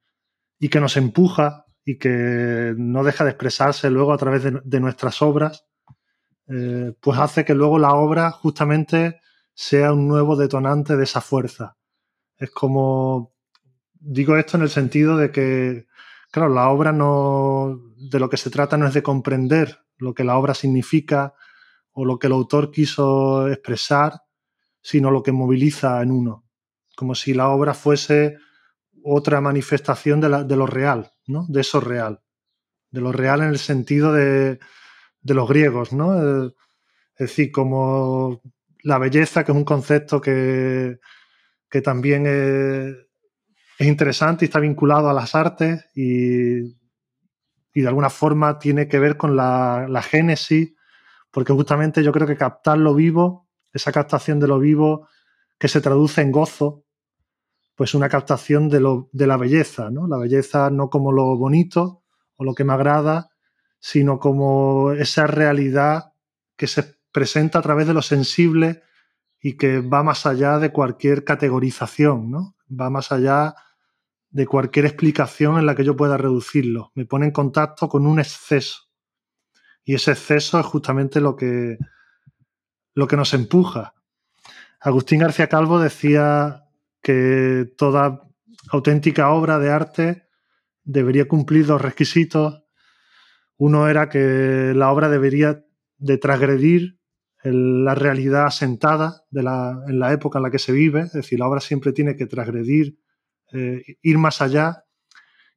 [0.59, 5.21] y que nos empuja y que no deja de expresarse luego a través de, nuestras
[5.21, 5.65] obras,
[6.45, 9.19] pues hace que luego la obra justamente
[9.53, 11.77] sea un nuevo detonante de esa fuerza.
[12.37, 13.33] Es como,
[13.93, 15.85] digo esto en el sentido de que,
[16.31, 20.23] claro, la obra no, de lo que se trata no es de comprender lo que
[20.23, 21.33] la obra significa
[21.91, 24.22] o lo que el autor quiso expresar,
[24.83, 26.45] sino lo que moviliza en uno.
[26.95, 28.37] Como si la obra fuese
[29.03, 31.47] otra manifestación de, lo real, ¿no?
[31.49, 32.21] De eso real.
[32.91, 34.59] De lo real en el sentido de,
[35.23, 36.45] los griegos, ¿no?
[36.45, 36.53] Es
[37.17, 38.41] decir, como
[38.83, 40.99] la belleza, que es un concepto que,
[41.73, 42.95] que también es,
[43.79, 46.75] interesante y está vinculado a las artes y,
[47.73, 50.75] de alguna forma tiene que ver con la, génesis,
[51.31, 53.42] porque justamente yo creo que captar lo vivo,
[53.73, 55.07] esa captación de lo vivo
[55.57, 56.85] que se traduce en gozo,
[57.75, 60.07] pues una captación de, lo, de la belleza, ¿no?
[60.07, 62.03] La belleza no como lo bonito
[62.35, 63.29] o lo que me agrada,
[63.79, 66.13] sino como esa realidad
[66.55, 68.83] que se presenta a través de lo sensible
[69.41, 72.55] y que va más allá de cualquier categorización, ¿no?
[72.69, 73.55] Va más allá
[74.29, 76.91] de cualquier explicación en la que yo pueda reducirlo.
[76.95, 78.89] Me pone en contacto con un exceso.
[79.83, 81.77] Y ese exceso es justamente lo que,
[82.93, 83.93] lo que nos empuja.
[84.79, 86.65] Agustín García Calvo decía
[87.01, 88.27] que toda
[88.69, 90.27] auténtica obra de arte
[90.83, 92.63] debería cumplir dos requisitos.
[93.57, 95.63] Uno era que la obra debería
[95.97, 96.99] de transgredir
[97.43, 101.59] la realidad asentada en la época en la que se vive, es decir, la obra
[101.59, 102.97] siempre tiene que transgredir,
[103.51, 104.85] eh, ir más allá.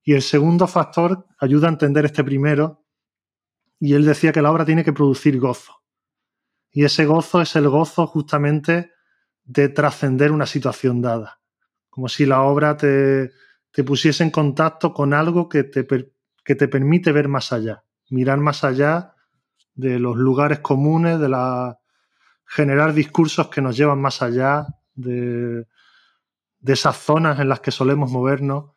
[0.02, 2.84] Y el segundo factor ayuda a entender este primero,
[3.78, 5.72] y él decía que la obra tiene que producir gozo.
[6.76, 8.92] Y ese gozo es el gozo justamente
[9.44, 11.40] de trascender una situación dada,
[11.88, 13.30] como si la obra te,
[13.70, 15.86] te pusiese en contacto con algo que te,
[16.44, 19.14] que te permite ver más allá, mirar más allá
[19.74, 21.78] de los lugares comunes, de la
[22.44, 25.66] generar discursos que nos llevan más allá de,
[26.58, 28.72] de esas zonas en las que solemos movernos.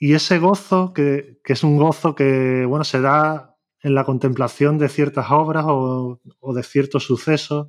[0.00, 4.88] Y ese gozo, que, es un gozo que bueno, se da en la contemplación de
[4.88, 6.20] ciertas obras o,
[6.54, 7.68] de ciertos sucesos,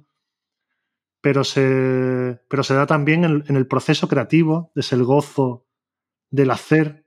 [1.22, 5.66] pero se, pero se da también en, el proceso creativo, es el gozo
[6.30, 7.06] del hacer.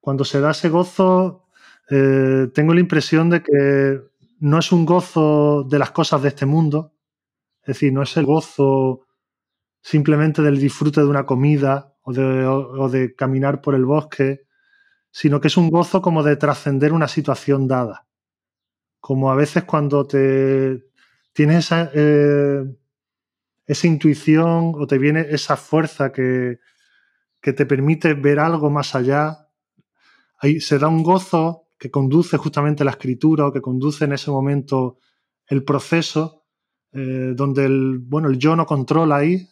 [0.00, 1.46] Cuando se da ese gozo,
[1.90, 4.00] eh, tengo la impresión de que
[4.40, 6.94] no es un gozo de las cosas de este mundo,
[7.62, 9.06] es decir, no es el gozo
[9.82, 12.12] simplemente del disfrute de una comida o
[12.88, 14.42] de, caminar por el bosque,
[15.10, 18.06] sino que es un gozo como de trascender una situación dada.
[19.00, 20.84] Como a veces cuando te
[21.32, 22.64] tienes esa, eh,
[23.66, 26.58] esa intuición o te viene esa fuerza que,
[27.40, 29.48] que te permite ver algo más allá,
[30.38, 34.30] ahí se da un gozo que conduce justamente la escritura o que conduce en ese
[34.30, 34.98] momento
[35.46, 36.44] el proceso,
[36.92, 39.48] eh, donde el, bueno, el yo no controla ahí,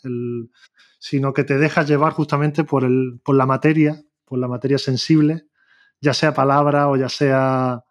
[0.99, 5.48] sino que te dejas llevar justamente por, el, por la materia, por la materia sensible,
[6.01, 7.85] ya sea palabra o ya sea,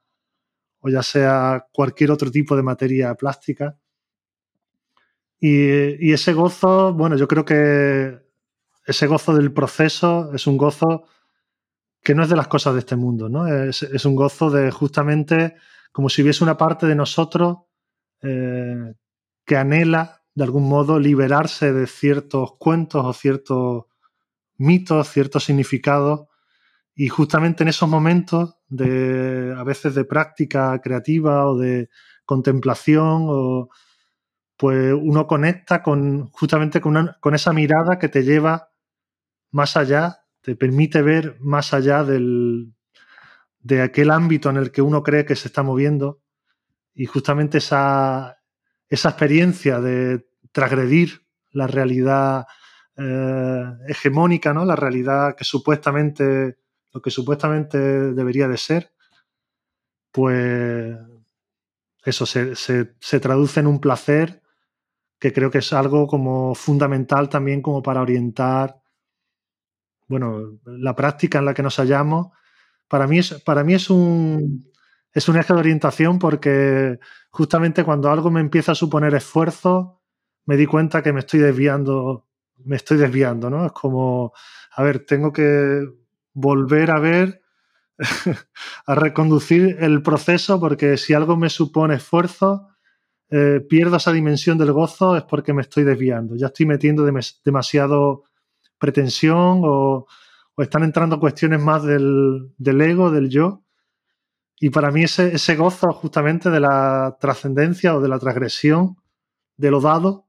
[0.79, 3.77] o ya sea cualquier otro tipo de materia plástica.
[5.39, 8.19] Y, ese gozo, bueno, yo creo que
[8.85, 11.03] ese gozo del proceso es un gozo
[12.01, 13.47] que no es de las cosas de este mundo, ¿no?
[13.47, 15.55] Es, un gozo de justamente
[15.91, 17.57] como si hubiese una parte de nosotros
[18.21, 18.93] eh,
[19.45, 23.85] que anhela de algún modo liberarse de ciertos cuentos o ciertos
[24.57, 26.26] mitos, ciertos significados
[26.99, 31.89] y justamente en esos momentos de a veces de práctica creativa o de
[32.25, 33.69] contemplación o
[34.57, 38.71] pues uno conecta con justamente con, con esa mirada que te lleva
[39.51, 42.73] más allá, te permite ver más allá del,
[43.59, 46.23] de aquel ámbito en el que uno cree que se está moviendo
[46.95, 48.39] y justamente esa,
[48.89, 52.47] esa experiencia de transgredir la realidad
[52.97, 54.65] eh, hegemónica, ¿no?
[54.65, 56.57] La realidad que supuestamente,
[56.97, 58.91] lo que supuestamente debería de ser,
[60.11, 60.97] pues
[62.03, 64.41] eso se, se, traduce en un placer
[65.19, 68.81] que creo que es algo como fundamental también como para orientar,
[70.07, 72.29] bueno, la práctica en la que nos hallamos.
[72.87, 74.65] Para mí es, para mí es un,
[75.13, 76.97] es un eje de orientación porque
[77.29, 80.01] justamente cuando algo me empieza a suponer esfuerzo,
[80.45, 82.27] me di cuenta que me estoy desviando,
[82.65, 83.67] me estoy desviando, ¿no?
[83.67, 84.33] Es como,
[84.71, 85.85] a ver, tengo que
[86.37, 87.41] volver a ver,
[88.85, 92.67] a reconducir el proceso porque si algo me supone esfuerzo,
[93.29, 96.35] eh, pierdo esa dimensión del gozo es porque me estoy desviando.
[96.35, 97.03] Ya estoy metiendo
[97.43, 98.23] demasiado
[98.77, 100.05] pretensión o,
[100.57, 103.63] están entrando cuestiones más del, del ego, del yo,
[104.59, 108.97] y para mí ese, ese gozo justamente de la trascendencia o de la transgresión
[109.55, 110.27] de lo dado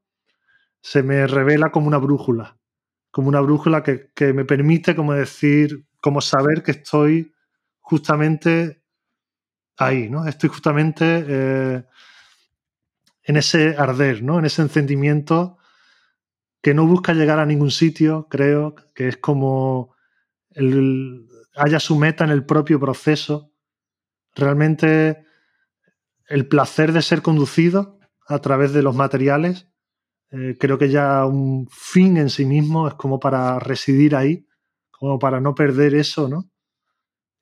[0.83, 2.59] se me revela como una brújula,
[3.11, 7.33] como una brújula que, me permite como decir, como saber que estoy
[7.81, 8.83] justamente
[9.77, 10.27] ahí, ¿no?
[10.27, 11.85] Estoy justamente eh,
[13.25, 14.39] en ese arder, ¿no?
[14.39, 15.59] En ese encendimiento
[16.63, 19.95] que no busca llegar a ningún sitio, creo, que es como
[20.51, 23.53] el, haya su meta en el propio proceso
[24.39, 25.25] Realmente
[26.29, 29.67] el placer de ser conducido a través de los materiales,
[30.31, 34.47] eh, creo que ya un fin en sí mismo es como para residir ahí,
[34.99, 36.51] como para no perder eso, ¿no?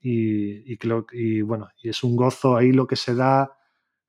[0.01, 3.57] Y, creo, y bueno, y es un gozo ahí lo que se da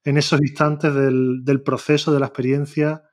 [0.03, 3.03] en esos instantes del, proceso, de la experiencia,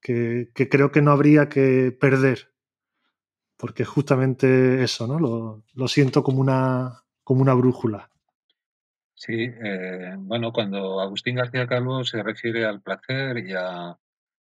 [0.00, 2.52] que, creo que no habría que perder,
[3.56, 5.18] porque justamente eso, ¿no?
[5.18, 8.12] Lo, lo siento como una, como una brújula.
[9.24, 13.96] Sí, eh, bueno, cuando Agustín García Calvo se refiere al placer y a,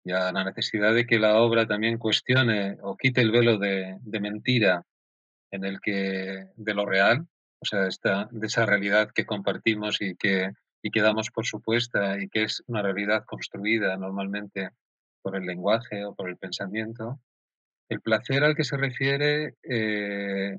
[0.04, 4.86] la necesidad de que la obra también cuestione o quite el velo de, mentira
[5.52, 7.28] en el que de lo real,
[7.62, 7.82] o sea,
[8.32, 12.64] de esa realidad que compartimos y que, y que damos por supuesta y que es
[12.68, 14.70] una realidad construida normalmente
[15.22, 17.20] por el lenguaje o por el pensamiento,
[17.90, 20.58] el placer al que se refiere eh,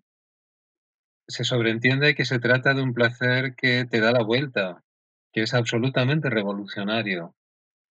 [1.30, 4.82] se sobreentiende que se trata de un placer que te da la vuelta,
[5.32, 7.34] que es absolutamente revolucionario.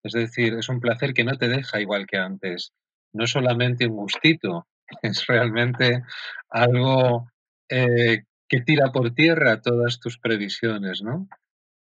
[0.02, 2.72] Es decir, es un placer que no te deja igual que antes.
[3.12, 4.66] No solamente un gustito,
[5.02, 6.02] es realmente
[6.48, 7.30] algo
[7.68, 11.28] eh, que tira por tierra todas tus previsiones, ¿no?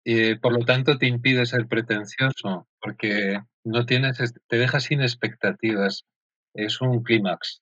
[0.03, 6.05] Y por lo tanto te impide ser pretencioso, porque no tienes, te deja sin expectativas.
[6.53, 7.61] Es un clímax.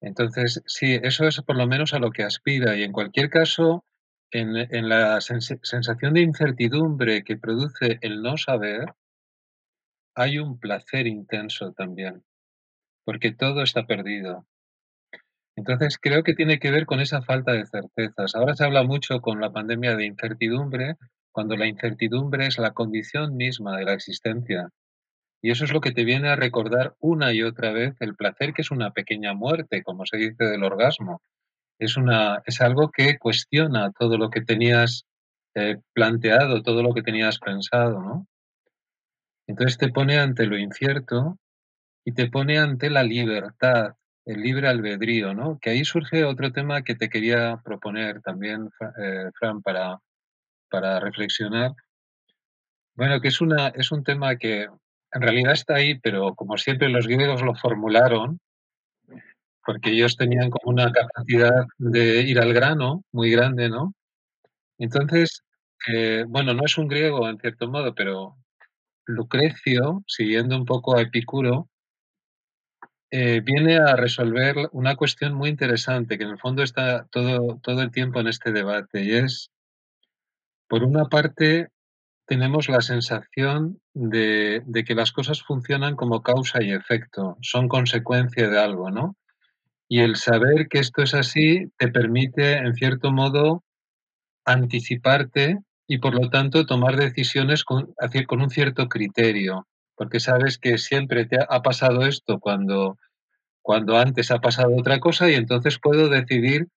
[0.00, 3.84] Entonces, sí, eso es por lo menos a lo que aspira y en cualquier caso,
[4.30, 8.94] en, la sensación de incertidumbre que produce el no saber,
[10.14, 12.24] hay un placer intenso también,
[13.04, 14.46] porque todo está perdido.
[15.56, 18.34] Entonces, creo que tiene que ver con esa falta de certezas.
[18.34, 20.96] Ahora se habla mucho con la pandemia de incertidumbre,
[21.32, 24.70] cuando la incertidumbre es la condición misma de la existencia.
[25.42, 28.52] Y eso es lo que te viene a recordar una y otra vez el placer,
[28.52, 31.22] que es una pequeña muerte, como se dice del orgasmo.
[31.78, 35.06] Es, una, es algo que cuestiona todo lo que tenías
[35.54, 38.26] eh, planteado, todo lo que tenías pensado, ¿no?
[39.46, 41.38] Entonces te pone ante lo incierto
[42.04, 43.94] y te pone ante la libertad,
[44.26, 45.58] el libre albedrío, ¿no?
[45.60, 49.98] Que ahí surge otro tema que te quería proponer también, eh, Fran, para,
[50.70, 51.72] para reflexionar.
[52.94, 54.64] Bueno, que es, una, es un tema que
[55.12, 58.38] en realidad está ahí, pero como siempre los griegos lo formularon,
[59.64, 63.94] porque ellos tenían como una capacidad de ir al grano muy grande, ¿no?
[64.78, 65.44] Entonces,
[65.88, 68.36] eh, bueno, no es un griego en cierto modo, pero
[69.06, 71.69] Lucrecio, siguiendo un poco a Epicuro,
[73.10, 77.82] eh, viene a resolver una cuestión muy interesante que en el fondo está todo, todo
[77.82, 79.50] el tiempo en este debate y es,
[80.68, 81.68] por una parte,
[82.26, 88.60] tenemos la sensación de, que las cosas funcionan como causa y efecto, son consecuencia de
[88.60, 89.16] algo, ¿no?
[89.88, 93.64] Y el saber que esto es así te permite, en cierto modo,
[94.44, 95.58] anticiparte
[95.88, 97.92] y por lo tanto tomar decisiones con,
[98.28, 99.66] con un cierto criterio,
[100.00, 102.96] porque sabes que siempre te ha pasado esto cuando,
[103.60, 106.68] cuando antes ha pasado otra cosa y entonces puedo decidir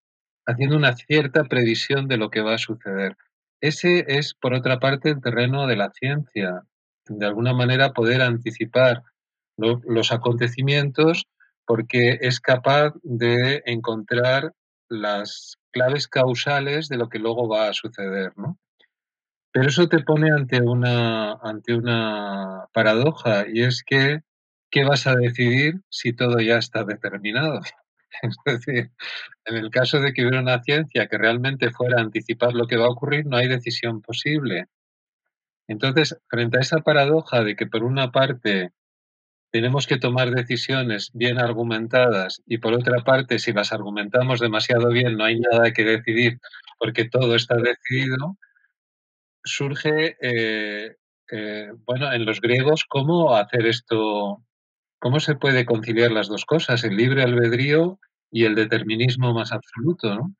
[0.45, 3.15] haciendo una cierta previsión de lo que va a suceder.
[3.61, 6.63] Ese es, por otra parte, el terreno de la ciencia.
[7.07, 9.03] de alguna manera poder anticipar
[9.55, 11.23] los acontecimientos
[11.65, 14.51] porque es capaz de encontrar
[14.89, 18.57] las claves causales de lo que luego va a suceder, ¿no?
[19.53, 24.21] Pero eso te pone ante una, ante una paradoja y es que,
[24.71, 27.61] ¿qué vas a decidir si todo ya está determinado?
[28.21, 28.91] Es decir,
[29.45, 32.77] en el caso de que hubiera una ciencia que realmente fuera a anticipar lo que
[32.77, 34.67] va a ocurrir, no hay decisión posible.
[35.67, 38.71] Entonces, frente a esa paradoja de que por una parte
[39.51, 45.17] tenemos que tomar decisiones bien argumentadas y por otra parte, si las argumentamos demasiado bien,
[45.17, 46.39] no hay nada que decidir
[46.79, 48.37] porque todo está decidido,
[49.43, 50.95] surge, eh,
[51.31, 54.43] eh, bueno, en los griegos, cómo hacer esto,
[54.99, 57.99] cómo se puede conciliar las dos cosas, el libre albedrío
[58.31, 60.31] y el determinismo más absoluto.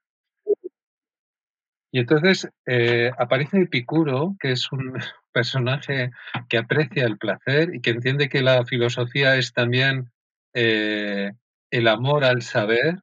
[1.92, 4.94] Y entonces eh, aparece Epicuro, que es un
[5.32, 6.12] personaje
[6.50, 10.12] que aprecia el placer y que entiende que la filosofía es también
[10.56, 13.00] el amor al saber,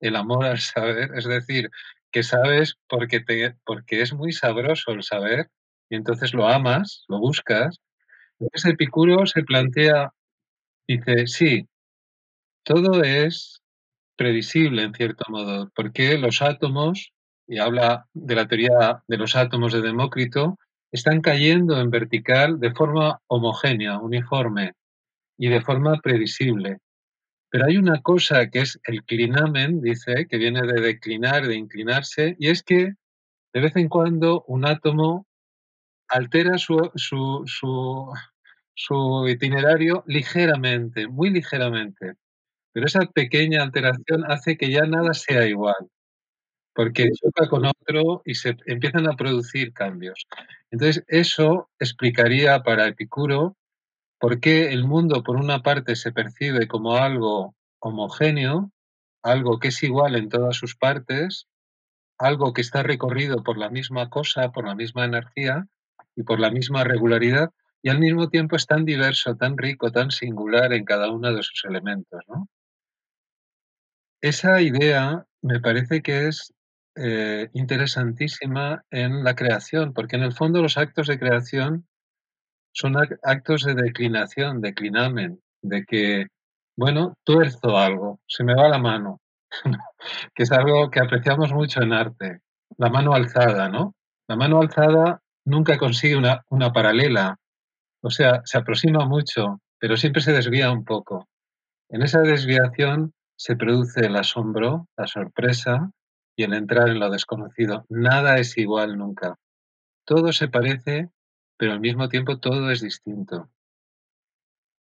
[0.00, 1.70] el amor al saber, es decir,
[2.12, 5.50] que sabes porque, te, porque es muy sabroso el saber
[5.90, 7.78] y entonces lo amas, lo buscas.
[8.40, 10.12] Entonces Epicuro se plantea,
[10.88, 11.68] dice, sí,
[12.64, 13.62] todo es
[14.16, 17.12] previsible en cierto modo, porque los átomos
[17.46, 20.58] y habla de la teoría de los átomos de Demócrito,
[20.90, 24.72] están cayendo en vertical de forma homogénea, uniforme
[25.38, 26.78] y de forma previsible.
[27.52, 32.34] Pero hay una cosa que es el clinamen, dice, que viene de declinar, de inclinarse,
[32.38, 32.94] y es que
[33.54, 35.26] de vez en cuando un átomo
[36.08, 38.10] altera su, su, su,
[38.74, 42.14] su itinerario ligeramente, muy ligeramente.
[42.72, 45.76] Pero esa pequeña alteración hace que ya nada sea igual
[46.74, 50.26] porque choca con otro y se empiezan a producir cambios.
[50.70, 53.56] Entonces, eso explicaría para Epicuro
[54.22, 58.70] por qué el mundo, por una parte, se percibe como algo homogéneo,
[59.20, 61.48] algo que es igual en todas sus partes,
[62.18, 65.66] algo que está recorrido por la misma cosa, por la misma energía
[66.14, 67.50] y por la misma regularidad,
[67.82, 71.42] y al mismo tiempo es tan diverso, tan rico, tan singular en cada uno de
[71.42, 72.22] sus elementos.
[74.20, 76.54] Esa idea me parece que es
[76.94, 81.88] eh, interesantísima en la creación, porque en el fondo los actos de creación
[82.72, 86.26] son actos de declinación, declinamen, de que,
[86.76, 89.20] bueno, tuerzo algo, se me va la mano,
[90.34, 92.40] que es algo que apreciamos mucho en arte,
[92.78, 93.94] la mano alzada, ¿no?
[94.28, 97.36] La mano alzada nunca consigue una, una paralela,
[98.02, 101.28] o sea, se aproxima mucho, pero siempre se desvía un poco.
[101.88, 105.90] En esa desviación se produce el asombro, la sorpresa,
[106.36, 107.84] y el entrar en lo desconocido.
[107.88, 109.36] Nada es igual nunca.
[110.04, 111.10] Todo se parece,
[111.62, 113.48] pero al mismo tiempo todo es distinto.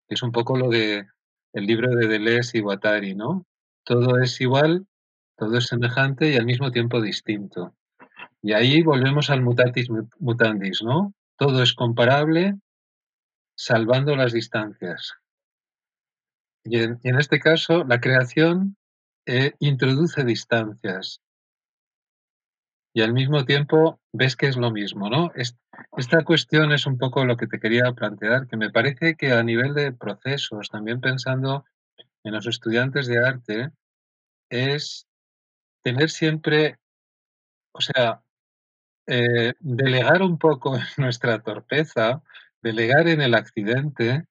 [0.08, 1.10] Es un poco lo de
[1.52, 3.46] el libro de Deleuze y Guattari, ¿no?
[3.84, 4.88] Todo es igual,
[5.36, 7.76] todo es semejante y al mismo tiempo distinto.
[8.42, 11.14] Y ahí volvemos al mutatis mutandis, ¿no?
[11.36, 12.56] Todo es comparable,
[13.58, 15.16] salvando las distancias.
[16.64, 18.78] Y en, este caso, la creación
[19.26, 21.20] eh, introduce distancias,
[22.94, 25.32] y al mismo tiempo ves que es lo mismo, ¿no?
[25.98, 29.44] Esta cuestión es un poco lo que te quería plantear, que me parece que a
[29.44, 31.66] nivel de procesos, también pensando
[32.24, 33.72] en los estudiantes de arte,
[34.50, 35.08] es
[35.84, 36.78] tener siempre,
[37.74, 38.22] o sea,
[39.08, 42.24] eh, delegar un poco nuestra torpeza,
[42.62, 44.26] delegar en el accidente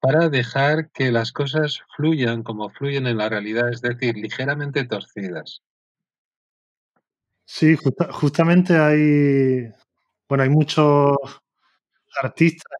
[0.00, 5.62] para dejar que las cosas fluyan como fluyen en la realidad, es decir, ligeramente torcidas.
[7.50, 7.76] Sí,
[8.10, 9.72] justamente hay,
[10.28, 11.16] bueno, hay muchos
[12.22, 12.78] artistas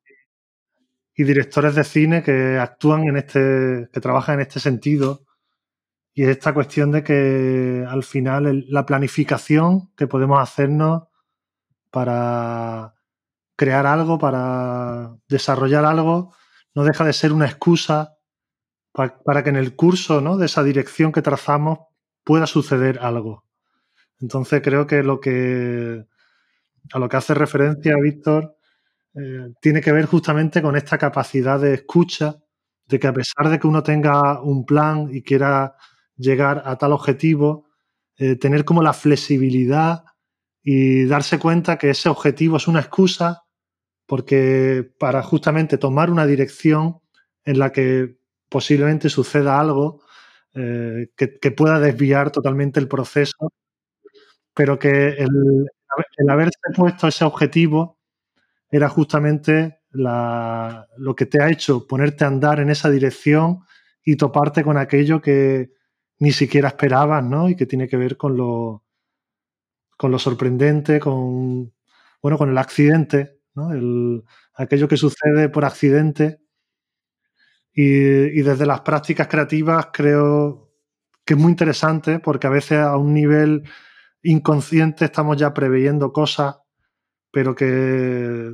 [1.16, 5.24] y directores de cine que actúan en este, que trabajan en este sentido.
[6.14, 11.04] Y es esta cuestión de que al final la planificación que podemos hacernos
[11.90, 12.94] para
[13.56, 16.34] crear algo, para desarrollar algo,
[16.74, 18.18] no deja de ser una excusa
[18.92, 20.36] para, para que en el curso ¿no?
[20.36, 21.80] de esa dirección que trazamos
[22.24, 23.47] pueda suceder algo.
[24.20, 26.04] Entonces creo que lo que
[26.92, 28.56] a lo que hace referencia Víctor
[29.14, 32.36] eh, tiene que ver justamente con esta capacidad de escucha,
[32.86, 35.74] de que a pesar de que uno tenga un plan y quiera
[36.16, 37.66] llegar a tal objetivo,
[38.16, 40.04] eh, tener como la flexibilidad
[40.62, 43.42] y darse cuenta que ese objetivo es una excusa
[44.06, 47.00] porque para justamente tomar una dirección
[47.44, 50.02] en la que posiblemente suceda algo
[50.54, 53.52] eh, que, pueda desviar totalmente el proceso
[54.58, 55.70] pero que el,
[56.28, 58.00] haberse puesto ese objetivo
[58.68, 63.60] era justamente lo que te ha hecho ponerte a andar en esa dirección
[64.04, 65.70] y toparte con aquello que
[66.18, 67.48] ni siquiera esperabas, ¿no?
[67.48, 68.82] Y que tiene que ver con lo,
[69.96, 71.72] con lo sorprendente, con,
[72.20, 73.70] bueno, con el accidente, ¿no?
[74.54, 76.40] aquello que sucede por accidente.
[77.72, 80.72] Y, desde las prácticas creativas creo
[81.24, 83.62] que es muy interesante porque a veces a un nivel
[84.22, 86.56] inconsciente estamos ya preveyendo cosas,
[87.30, 88.52] pero que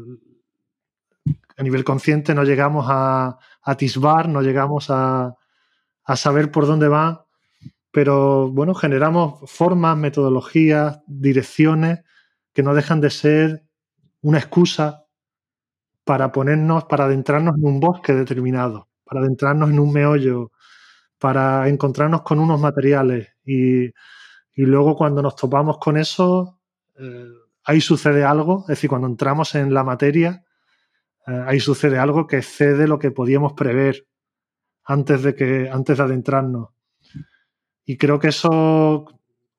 [1.57, 5.35] a nivel consciente no llegamos a, atisbar, no llegamos a,
[6.05, 7.27] a saber por dónde va,
[7.91, 12.01] pero bueno, generamos formas, metodologías, direcciones
[12.53, 13.65] que no dejan de ser
[14.21, 15.05] una excusa
[16.05, 20.53] para ponernos, para adentrarnos en un bosque determinado, para adentrarnos en un meollo,
[21.19, 23.29] para encontrarnos con unos materiales.
[23.47, 23.91] Y,
[24.63, 26.61] luego cuando nos topamos con eso,
[26.97, 27.27] eh,
[27.65, 30.45] ahí sucede algo, es decir, cuando entramos en la materia,
[31.27, 34.07] eh, ahí sucede algo que excede lo que podíamos prever
[34.85, 36.69] antes de, que, antes de adentrarnos.
[37.85, 39.07] Y creo que eso,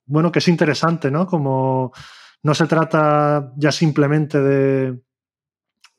[0.05, 1.27] bueno, que es interesante, ¿no?
[1.27, 1.91] Como
[2.43, 5.01] no se trata ya simplemente de,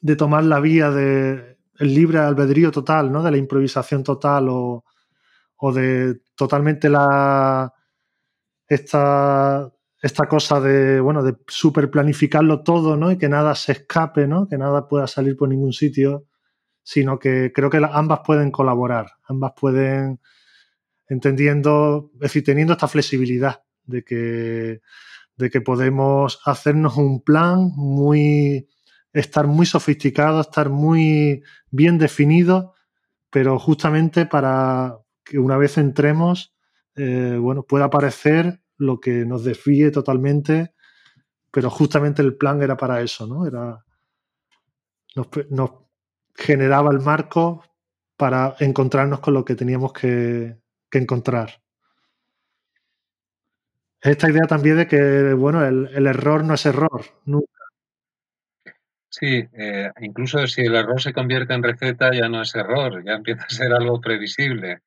[0.00, 3.22] de tomar la vía del el libre albedrío total, ¿no?
[3.22, 4.84] De la improvisación total o,
[5.56, 7.72] o de totalmente la
[8.68, 13.10] esta, esta cosa de, bueno, de super planificarlo todo, ¿no?
[13.12, 14.48] Y que nada se escape, ¿no?
[14.48, 16.26] Que nada pueda salir por ningún sitio
[16.86, 20.20] sino que creo que ambas pueden colaborar, ambas pueden,
[21.08, 24.82] entendiendo, es decir, teniendo esta flexibilidad de que,
[25.36, 28.68] de que podemos hacernos un plan muy,
[29.12, 31.42] estar muy sofisticado, estar muy
[31.72, 32.74] bien definido,
[33.30, 36.54] pero justamente para que una vez entremos,
[36.96, 40.74] eh, bueno, pueda aparecer lo que nos desvíe totalmente,
[41.50, 43.46] pero justamente el plan era para eso, ¿no?
[43.46, 43.84] Era,
[45.50, 45.70] nos,
[46.34, 47.64] generaba el marco
[48.16, 50.56] para encontrarnos con lo que teníamos que,
[50.92, 51.60] encontrar.
[54.00, 57.52] Esta idea también de que, bueno, el, error no es error, nunca.
[59.10, 63.12] Sí, eh, incluso si el error se convierte en receta ya no es error, ya
[63.12, 64.80] empieza a ser algo previsible.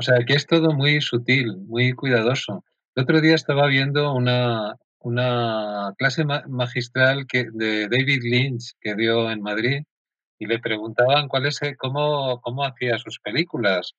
[0.00, 2.64] O sea, que es todo muy sutil, muy cuidadoso.
[2.94, 9.42] El otro día estaba viendo una, una clase magistral de David Lynch que dio en
[9.42, 9.82] Madrid
[10.38, 13.92] y le preguntaban cuál es, eh, cómo, cómo hacía sus películas.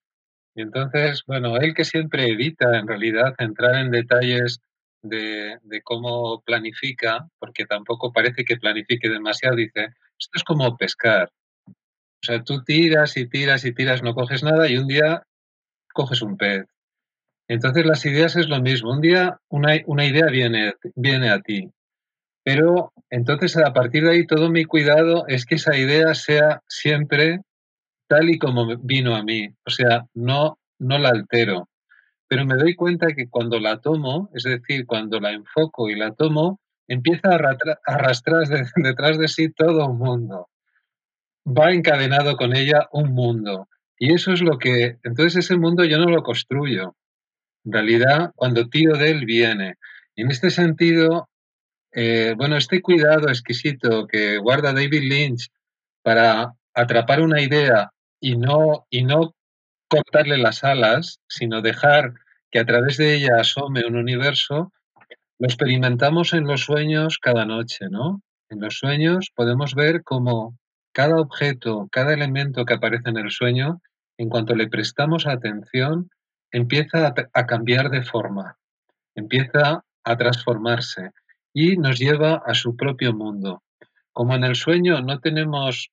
[0.55, 4.59] Y entonces, bueno, él que siempre evita en realidad entrar en detalles
[5.03, 11.29] de, de, cómo planifica, porque tampoco parece que planifique demasiado, dice, esto es como pescar.
[11.67, 15.21] O sea, tú tiras y tiras y tiras, no coges nada y un día
[15.93, 16.65] coges un pez.
[17.47, 18.91] Entonces las ideas es lo mismo.
[18.91, 21.69] Un día una, una idea viene, viene a ti
[22.43, 27.41] pero entonces a partir de ahí todo mi cuidado es que esa idea sea siempre
[28.07, 29.49] tal y como vino a mí.
[29.65, 31.69] O sea, no, no la altero.
[32.27, 36.13] Pero me doy cuenta que cuando la tomo, es decir, cuando la enfoco y la
[36.13, 37.39] tomo, empieza a
[37.85, 38.43] arrastrar
[38.75, 40.49] detrás de sí todo un mundo.
[41.45, 43.67] Va encadenado con ella un mundo.
[44.03, 46.95] Y eso es lo que, entonces ese mundo yo no lo construyo.
[47.63, 49.75] En realidad, cuando tiro de él, viene.
[50.15, 51.29] Y en este sentido,
[51.91, 55.49] eh, bueno, este cuidado exquisito que guarda David Lynch
[56.01, 59.35] para atrapar una idea y no, y no
[59.87, 62.15] cortarle las alas, sino dejar
[62.49, 64.73] que a través de ella asome un universo,
[65.37, 68.23] lo experimentamos en los sueños cada noche, ¿no?
[68.49, 70.57] En los sueños podemos ver cómo
[70.91, 73.79] cada objeto, cada elemento que aparece en el sueño,
[74.17, 76.09] en cuanto le prestamos atención,
[76.51, 78.57] empieza a, cambiar de forma,
[79.15, 81.11] empieza a transformarse
[81.53, 83.63] y nos lleva a su propio mundo.
[84.13, 85.91] Como en el sueño no tenemos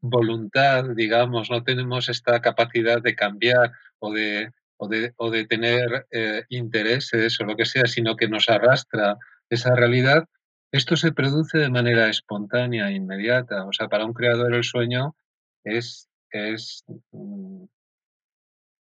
[0.00, 7.40] voluntad, digamos, no tenemos esta capacidad de cambiar o de, o de, tener eh, intereses
[7.40, 9.16] o lo que sea, sino que nos arrastra
[9.48, 10.28] esa realidad,
[10.72, 13.64] esto se produce de manera espontánea, inmediata.
[13.66, 15.16] O sea, para un creador el sueño
[15.64, 17.64] es, es, mm,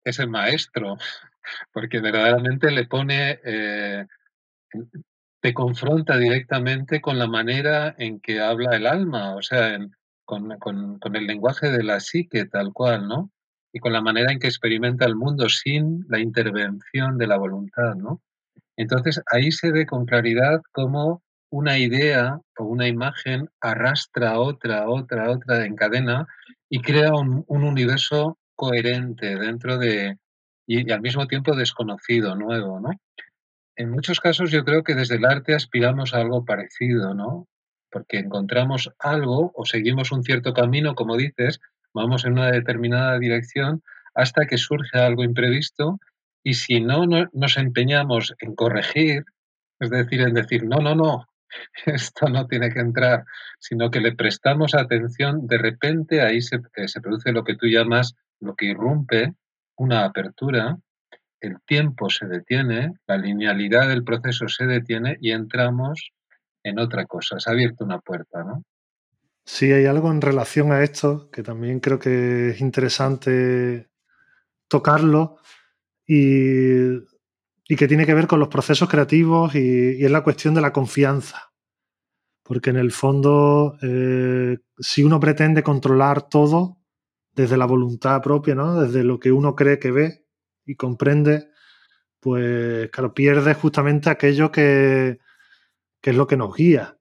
[0.05, 0.97] es el maestro,
[1.73, 4.07] porque verdaderamente le pone eh,
[5.41, 9.79] te confronta directamente con la manera en que habla el alma, o sea,
[10.25, 13.31] con, con, el lenguaje de la psique tal cual, ¿no?
[13.73, 17.95] Y con la manera en que experimenta el mundo sin la intervención de la voluntad,
[17.95, 18.23] ¿no?
[18.77, 25.31] Entonces ahí se ve con claridad cómo una idea o una imagen arrastra otra, otra,
[25.31, 26.27] otra en cadena
[26.69, 30.19] y crea un, un universo coherente dentro de,
[30.67, 32.91] y, y, al mismo tiempo desconocido, nuevo, ¿no?
[33.77, 37.47] en muchos casos yo creo que desde el arte aspiramos a algo parecido, ¿no?
[37.91, 41.61] porque encontramos algo o seguimos un cierto camino, como dices,
[41.95, 43.83] vamos en una determinada dirección
[44.15, 45.99] hasta que surge algo imprevisto
[46.43, 49.25] y si no, no nos empeñamos en corregir,
[49.79, 51.29] es decir, en decir, no, no, no,
[51.87, 53.25] esto no tiene que entrar,
[53.59, 57.67] sino que le prestamos atención, de repente ahí se, eh, se produce lo que tú
[57.67, 59.35] llamas, lo que irrumpe,
[59.77, 60.79] una apertura,
[61.41, 66.13] el tiempo se detiene, la linealidad del proceso se detiene y entramos
[66.63, 67.39] en otra cosa.
[67.39, 68.65] Se ha abierto una puerta, ¿no?
[69.45, 73.89] Sí, hay algo en relación a esto que también creo que es interesante
[74.67, 75.39] tocarlo
[76.05, 76.99] y,
[77.75, 81.53] que tiene que ver con los procesos creativos y, es la cuestión de la confianza.
[82.45, 86.79] Porque en el fondo, eh, si uno pretende controlar todo
[87.33, 88.81] desde la voluntad propia, ¿no?
[88.81, 90.27] desde lo que uno cree que ve
[90.65, 91.49] y comprende,
[92.21, 95.19] pues claro, pierde justamente aquello que,
[96.01, 96.97] que es lo que nos guía.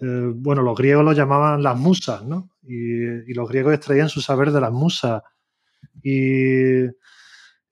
[0.00, 2.50] Eh, bueno, los griegos lo llamaban las musas, ¿no?
[2.62, 5.22] Y, los griegos extraían su saber de las musas.
[6.02, 6.84] Y,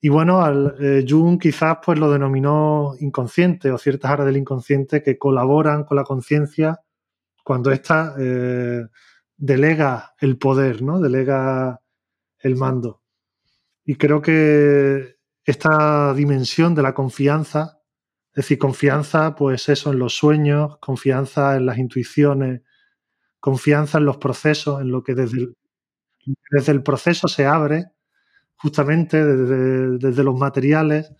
[0.04, 5.02] y bueno, al, eh, Jung quizás pues lo denominó inconsciente o ciertas áreas del inconsciente
[5.02, 6.82] que colaboran con la conciencia
[7.42, 8.82] cuando ésta eh,
[9.34, 11.00] delega el poder, ¿no?
[11.00, 11.80] Delega
[12.38, 13.00] el mando.
[13.86, 17.80] Y creo que esta dimensión de la confianza
[18.32, 22.60] es decir, confianza, pues eso, en los sueños, confianza en las intuiciones,
[23.40, 25.56] confianza en los procesos, en lo que desde el,
[26.50, 27.93] desde el proceso se abre,
[28.64, 31.12] justamente desde, desde, los materiales,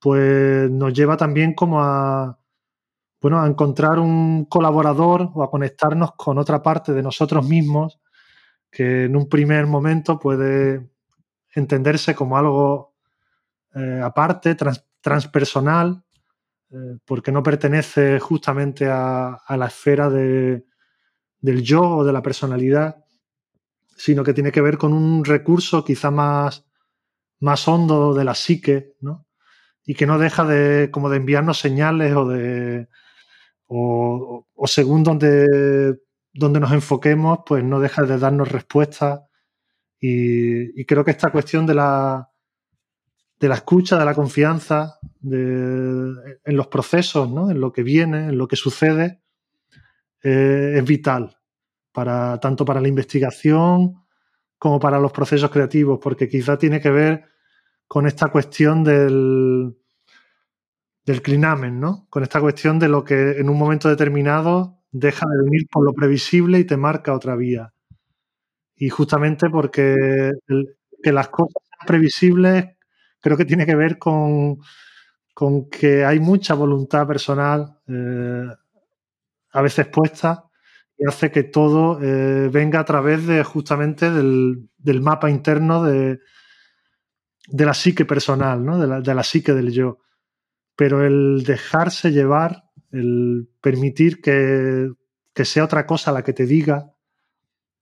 [0.00, 2.40] pues nos lleva también como a,
[3.20, 8.00] bueno, a encontrar un colaborador o a conectarnos con otra parte de nosotros mismos
[8.70, 10.88] que en un primer momento puede
[11.54, 12.94] entenderse como algo
[13.74, 14.56] eh, aparte,
[15.02, 16.02] transpersonal,
[16.70, 20.64] eh, porque no pertenece justamente a, la esfera del
[21.62, 23.04] yo o de la personalidad,
[24.00, 26.64] sino que tiene que ver con un recurso quizá más,
[27.40, 29.26] más hondo de la psique, ¿no?
[29.84, 32.88] Y que no deja de, como de enviarnos señales o de.
[33.66, 35.98] o, según donde,
[36.32, 39.22] donde nos enfoquemos, pues no deja de darnos respuestas.
[40.00, 42.30] y creo que esta cuestión de la,
[43.40, 48.46] de la escucha, de la confianza, en los procesos, en lo que viene, en lo
[48.46, 49.22] que sucede,
[50.22, 51.38] eh, es vital,
[51.90, 54.04] para, tanto para la investigación
[54.60, 57.24] como para los procesos creativos, porque quizá tiene que ver
[57.88, 59.74] con esta cuestión del,
[61.06, 62.06] del clinamen, ¿no?
[62.10, 65.94] con esta cuestión de lo que en un momento determinado deja de venir por lo
[65.94, 67.72] previsible y te marca otra vía.
[68.76, 70.30] Y justamente porque
[71.02, 72.66] que las cosas sean previsibles
[73.18, 74.58] creo que tiene que ver con,
[75.70, 78.46] que hay mucha voluntad personal eh,
[79.52, 80.49] a veces puesta
[81.06, 84.68] hace que todo eh, venga a través de justamente del,
[85.00, 86.20] mapa interno de,
[87.48, 88.78] la psique personal, ¿no?
[88.78, 89.98] de, la, psique del yo.
[90.76, 94.90] Pero el dejarse llevar, el permitir que,
[95.42, 96.92] sea otra cosa la que te diga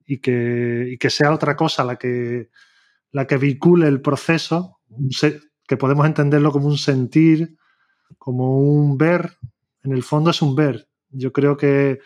[0.07, 2.51] y que, y que sea otra cosa la que,
[3.11, 4.81] la que vincule el proceso,
[5.67, 7.57] que podemos entenderlo como un sentir,
[8.17, 9.39] como un ver,
[9.83, 10.89] en el fondo es un ver.
[11.11, 11.99] Yo creo que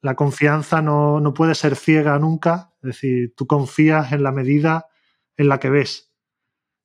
[0.00, 4.86] la confianza no, puede ser ciega nunca, es decir, tú confías en la medida
[5.36, 6.12] en la que ves.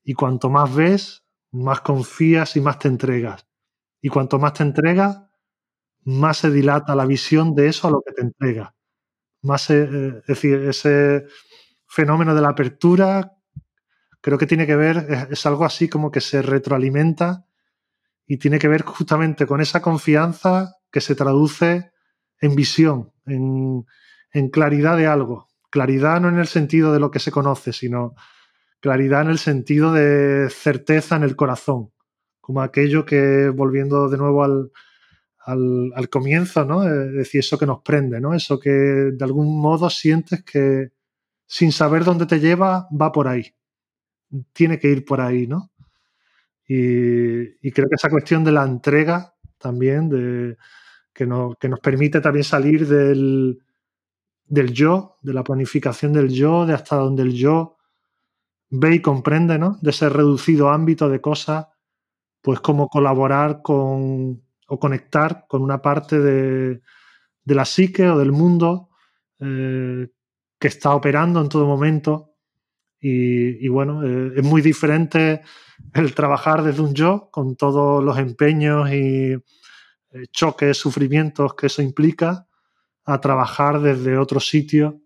[0.03, 3.47] Y cuanto más ves, más confías y más te entregas.
[4.01, 5.22] Y cuanto más te entregas,
[6.05, 8.76] más se dilata la visión de eso a lo que te entrega.
[9.43, 11.26] Más, eh, es decir, ese
[11.86, 13.38] fenómeno de la apertura
[14.24, 17.45] creo que tiene que ver, es, algo así como que se retroalimenta
[18.26, 21.91] y tiene que ver justamente con esa confianza que se traduce
[22.44, 23.86] en visión, en,
[24.50, 25.48] claridad de algo.
[25.70, 28.16] Claridad no en el sentido de lo que se conoce, sino
[28.80, 31.91] claridad en el sentido de certeza en el corazón,
[32.41, 36.84] como aquello que, volviendo de nuevo al, comienzo, ¿no?
[36.84, 38.34] Es decir, eso que nos prende, ¿no?
[38.34, 40.91] Eso que de algún modo sientes que
[41.46, 43.54] sin saber dónde te lleva, va por ahí
[44.54, 45.72] tiene que ir por ahí, ¿no?
[46.68, 50.58] Y, creo que esa cuestión de la entrega también, de,
[51.14, 53.59] que, nos permite también salir del,
[54.45, 57.78] del yo, de la planificación del yo, de hasta donde el yo
[58.70, 59.78] ve y comprende, ¿no?
[59.82, 61.68] De ese reducido ámbito de cosas,
[62.41, 66.82] pues como colaborar con o conectar con una parte de,
[67.45, 68.89] la psique o del mundo
[69.39, 70.07] eh,
[70.59, 72.32] que está operando en todo momento
[73.05, 75.41] y, bueno, eh, es muy diferente
[75.93, 79.36] el trabajar desde un yo con todos los empeños y
[80.32, 82.47] choques, sufrimientos que eso implica,
[83.05, 85.01] a trabajar desde otro sitio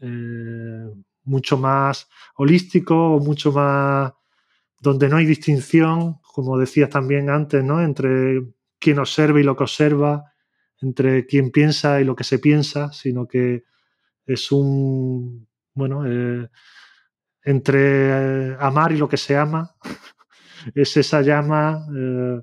[0.00, 0.88] eh,
[1.24, 4.12] mucho más holístico mucho más
[4.80, 7.82] donde no hay distinción, como decías también antes, ¿no?
[7.82, 8.40] entre
[8.78, 10.32] quien observa y lo que observa,
[10.80, 13.64] entre quien piensa y lo que se piensa, sino que
[14.24, 16.48] es un, bueno, eh,
[17.44, 19.76] entre amar y lo que se ama,
[20.74, 22.40] es esa llama eh,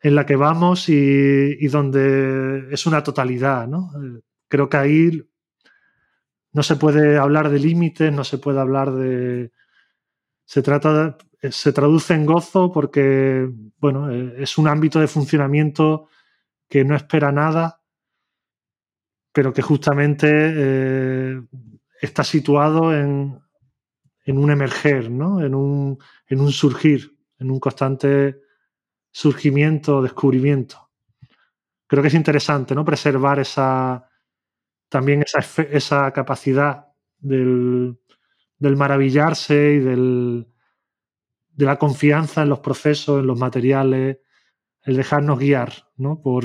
[0.00, 3.90] en la que vamos y, donde es una totalidad, ¿no?
[3.96, 5.22] Eh, creo que ahí
[6.52, 9.52] no se puede hablar de límites, no se puede hablar de...
[10.44, 16.08] Se trata se traduce en gozo porque, bueno, eh, es un ámbito de funcionamiento
[16.68, 17.80] que no espera nada,
[19.32, 21.40] pero que justamente eh,
[22.00, 23.38] está situado en,
[24.24, 25.40] en, un emerger, ¿no?
[25.44, 28.40] en, un, en un surgir, en un constante
[29.10, 30.90] surgimiento, descubrimiento.
[31.86, 32.84] Creo que es interesante ¿no?
[32.84, 34.08] preservar esa,
[34.88, 36.86] también esa, esa capacidad
[37.18, 37.98] del,
[38.58, 40.48] del, maravillarse y del,
[41.48, 44.18] de la confianza en los procesos, en los materiales,
[44.82, 46.20] el dejarnos guiar ¿no?
[46.20, 46.44] por,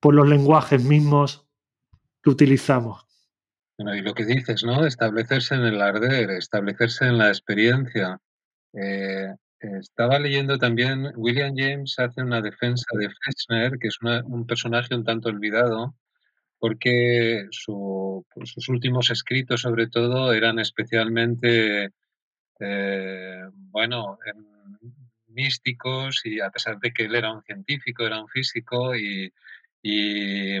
[0.00, 1.48] por los lenguajes mismos
[2.22, 3.06] que utilizamos.
[3.78, 4.86] Bueno, y lo que dices, ¿no?
[4.86, 8.18] Establecerse en el arder, establecerse en la experiencia.
[8.72, 14.94] Eh, estaba leyendo también, William James hace una defensa de Fechner, que es un personaje
[14.94, 15.94] un tanto olvidado,
[16.58, 17.46] porque
[18.34, 21.90] pues, sus últimos escritos, sobre todo, eran especialmente,
[22.60, 24.18] eh, bueno,
[25.28, 29.32] místicos, y a pesar de que él era un científico, era un físico, y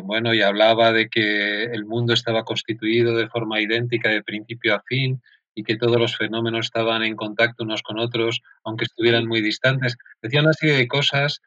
[0.02, 4.82] bueno, y hablaba de que el mundo estaba constituido de forma idéntica de principio a
[4.82, 5.20] fin,
[5.56, 9.96] y que todos los fenómenos estaban en contacto unos con otros, aunque estuvieran muy distantes.
[10.20, 11.40] Decía una serie de cosas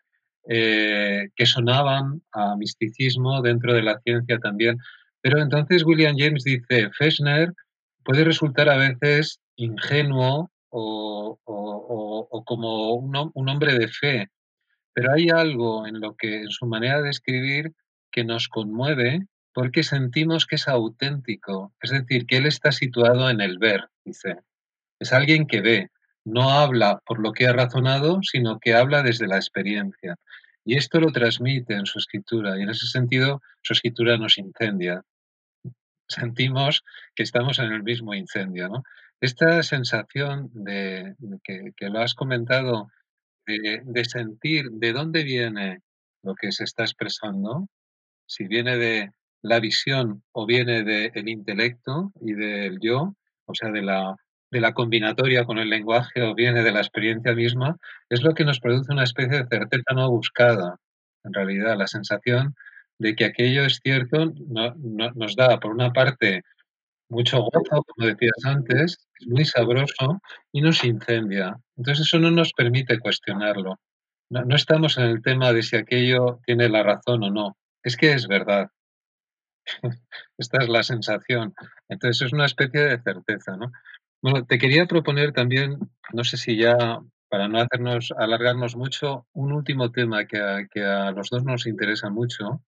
[0.49, 4.77] eh, que sonaban a misticismo dentro de la ciencia también.
[5.21, 7.53] Pero entonces William James dice, Fechner
[8.03, 11.37] puede resultar a veces ingenuo o,
[12.45, 14.27] como un, un, hombre de fe,
[14.93, 17.73] pero hay algo en lo que en su manera de escribir
[18.11, 23.41] que nos conmueve porque sentimos que es auténtico, es decir, que él está situado en
[23.41, 24.37] el ver, dice.
[24.99, 25.91] Es alguien que ve,
[26.25, 30.17] no habla por lo que ha razonado, sino que habla desde la experiencia.
[30.65, 35.03] Y esto lo transmite en su escritura y en ese sentido su escritura nos incendia.
[36.07, 36.83] Sentimos
[37.15, 38.67] que estamos en el mismo incendio.
[38.67, 38.83] ¿no?
[39.21, 42.89] Esta sensación de, que, lo has comentado,
[43.45, 45.79] de, de, sentir de dónde viene
[46.23, 47.67] lo que se está expresando,
[48.25, 49.11] si viene de
[49.41, 53.15] la visión o viene del intelecto y del yo,
[53.45, 54.15] o sea, de la
[54.51, 57.77] de la combinatoria con el lenguaje o viene de la experiencia misma,
[58.09, 60.77] es lo que nos produce una especie de certeza no buscada.
[61.23, 62.55] En realidad, la sensación
[62.97, 66.41] de que aquello es cierto nos da, por una parte,
[67.09, 70.21] mucho gozo, como decías antes, es muy sabroso
[70.51, 71.57] y nos incendia.
[71.77, 73.75] Entonces eso no nos permite cuestionarlo.
[74.29, 77.57] no estamos en el tema de si aquello tiene la razón o no.
[77.83, 78.69] Es que es verdad.
[80.37, 81.53] Esta es la sensación.
[81.87, 83.71] Entonces es una especie de certeza, ¿no?
[84.21, 85.77] Bueno, te quería proponer también,
[86.13, 86.99] no sé si ya
[87.29, 91.67] para no hacernos alargarnos mucho, un último tema que a, que a los dos nos
[91.67, 92.63] interesa mucho,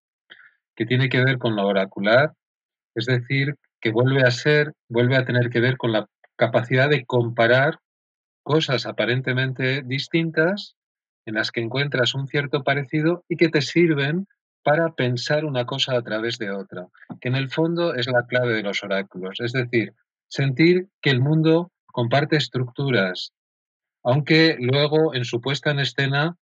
[0.76, 2.34] que tiene que ver con lo oracular,
[2.96, 7.06] es decir, que vuelve a ser, vuelve a tener que ver con la capacidad de
[7.06, 7.80] comparar
[8.44, 10.76] cosas aparentemente distintas
[11.26, 14.28] en las que encuentras un cierto parecido y que te sirven
[14.64, 16.88] para pensar una cosa a través de otra,
[17.20, 19.94] que en el fondo es la clave de los oráculos, es decir,
[20.28, 23.34] sentir que el mundo comparte estructuras,
[24.04, 26.38] aunque luego en su puesta en escena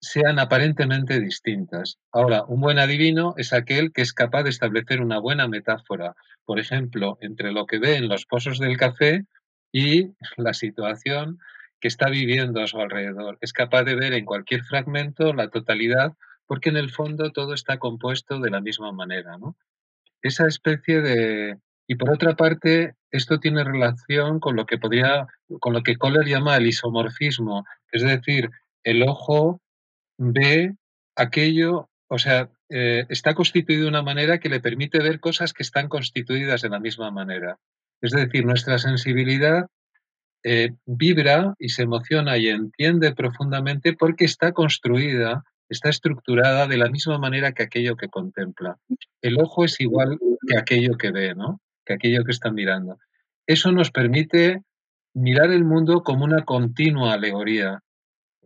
[0.00, 1.98] sean aparentemente distintas.
[2.10, 6.58] Ahora, un buen adivino es aquel que es capaz de establecer una buena metáfora, por
[6.58, 9.26] ejemplo, entre lo que ve en los pozos del café
[9.70, 11.38] y la situación
[11.80, 13.38] que está viviendo a su alrededor.
[13.40, 16.12] Es capaz de ver en cualquier fragmento la totalidad
[16.46, 19.38] porque en el fondo todo está compuesto de la misma manera.
[19.38, 19.56] ¿no?
[20.22, 25.26] Esa especie de, y por otra parte, esto tiene relación con lo que podría,
[25.60, 28.50] con lo que Kohler llama el isomorfismo, es decir,
[28.84, 29.60] el ojo
[30.18, 30.74] ve
[31.16, 35.62] aquello, o sea, eh, está constituido de una manera que le permite ver cosas que
[35.62, 37.58] están constituidas de la misma manera.
[38.00, 39.66] Es decir, nuestra sensibilidad
[40.44, 46.88] eh, vibra y se emociona y entiende profundamente porque está construida, está estructurada de la
[46.88, 48.78] misma manera que aquello que contempla.
[49.20, 51.60] El ojo es igual que aquello que ve, ¿no?
[51.84, 52.98] que aquello que están mirando.
[53.46, 54.62] Eso nos permite
[55.14, 57.80] mirar el mundo como una continua alegoría,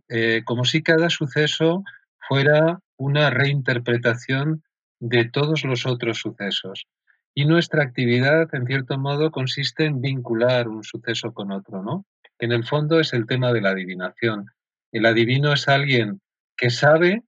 [0.09, 1.83] eh, como si cada suceso
[2.27, 4.63] fuera una reinterpretación
[4.99, 6.87] de todos los otros sucesos.
[7.35, 12.05] Y nuestra actividad, en cierto modo, consiste en vincular un suceso con otro, ¿no?
[12.39, 14.47] En el fondo es el tema de la adivinación.
[14.91, 16.19] El adivino es alguien
[16.57, 17.23] que sabe,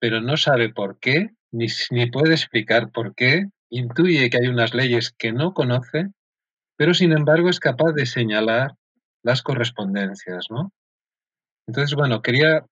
[0.00, 4.74] pero no sabe por qué, ni, ni puede explicar por qué, intuye que hay unas
[4.74, 6.08] leyes que no conoce,
[6.76, 8.72] pero sin embargo es capaz de señalar
[9.22, 10.72] las correspondencias, ¿no?
[11.66, 12.64] Entonces, bueno, quería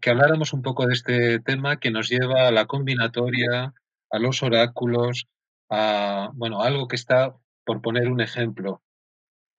[0.00, 3.74] que habláramos un poco de este tema que nos lleva a la combinatoria,
[4.10, 5.26] a los oráculos,
[5.68, 7.34] a, bueno, algo que está,
[7.64, 8.82] por poner un ejemplo,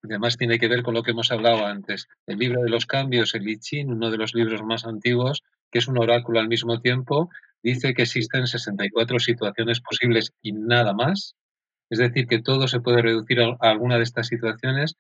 [0.04, 3.36] además tiene que ver con lo que hemos hablado antes, el libro de los cambios,
[3.36, 6.80] el I Ching, uno de los libros más antiguos, que es un oráculo al mismo
[6.80, 7.30] tiempo,
[7.62, 11.36] dice que existen 64 situaciones posibles y nada más.
[11.90, 14.96] Es decir, que todo se puede reducir a alguna de estas situaciones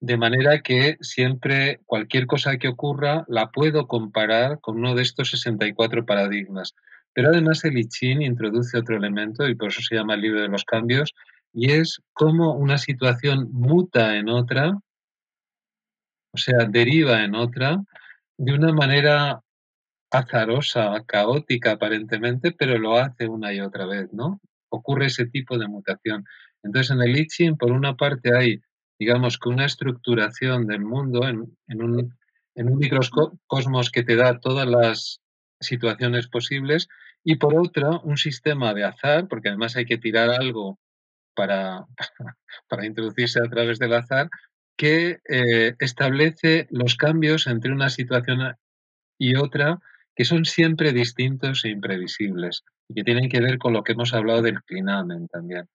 [0.00, 5.30] de manera que siempre cualquier cosa que ocurra la puedo comparar con uno de estos
[5.30, 6.74] 64 paradigmas.
[7.12, 10.40] Pero además el I Ching introduce otro elemento y por eso se llama el libro
[10.40, 11.12] de los cambios
[11.52, 14.78] y es cómo una situación muta en otra,
[16.32, 17.78] o sea, deriva en otra,
[18.38, 19.40] de una manera
[20.10, 24.40] azarosa, caótica aparentemente, pero lo hace una y otra vez, ¿no?
[24.70, 26.24] Ocurre ese tipo de mutación.
[26.62, 28.60] Entonces en el I por una parte hay
[29.00, 32.14] digamos que una estructuración del mundo en, un,
[32.54, 35.20] en un microcosmos que te da todas las
[35.58, 36.86] situaciones posibles
[37.24, 40.78] y por otro un sistema de azar, porque además hay que tirar algo
[41.34, 41.86] para,
[42.68, 44.28] para introducirse a través del azar,
[44.80, 48.56] que eh, establece los cambios entre una situación
[49.18, 49.78] y otra
[50.16, 54.14] que son siempre distintos e imprevisibles y que tienen que ver con lo que hemos
[54.14, 55.68] hablado del clinamen también.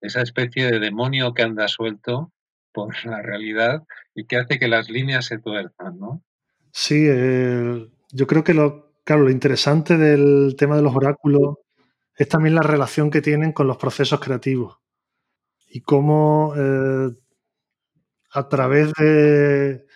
[0.00, 2.32] Esa especie de demonio que anda suelto
[2.72, 3.82] por la realidad
[4.14, 6.22] y que hace que las líneas se tuerzan, ¿no?
[6.70, 11.56] Sí, eh, yo creo que lo, claro, lo interesante del tema de los oráculos
[12.16, 14.81] es también la relación que tienen con los procesos creativos
[15.72, 17.10] y cómo eh,
[18.32, 19.86] a través de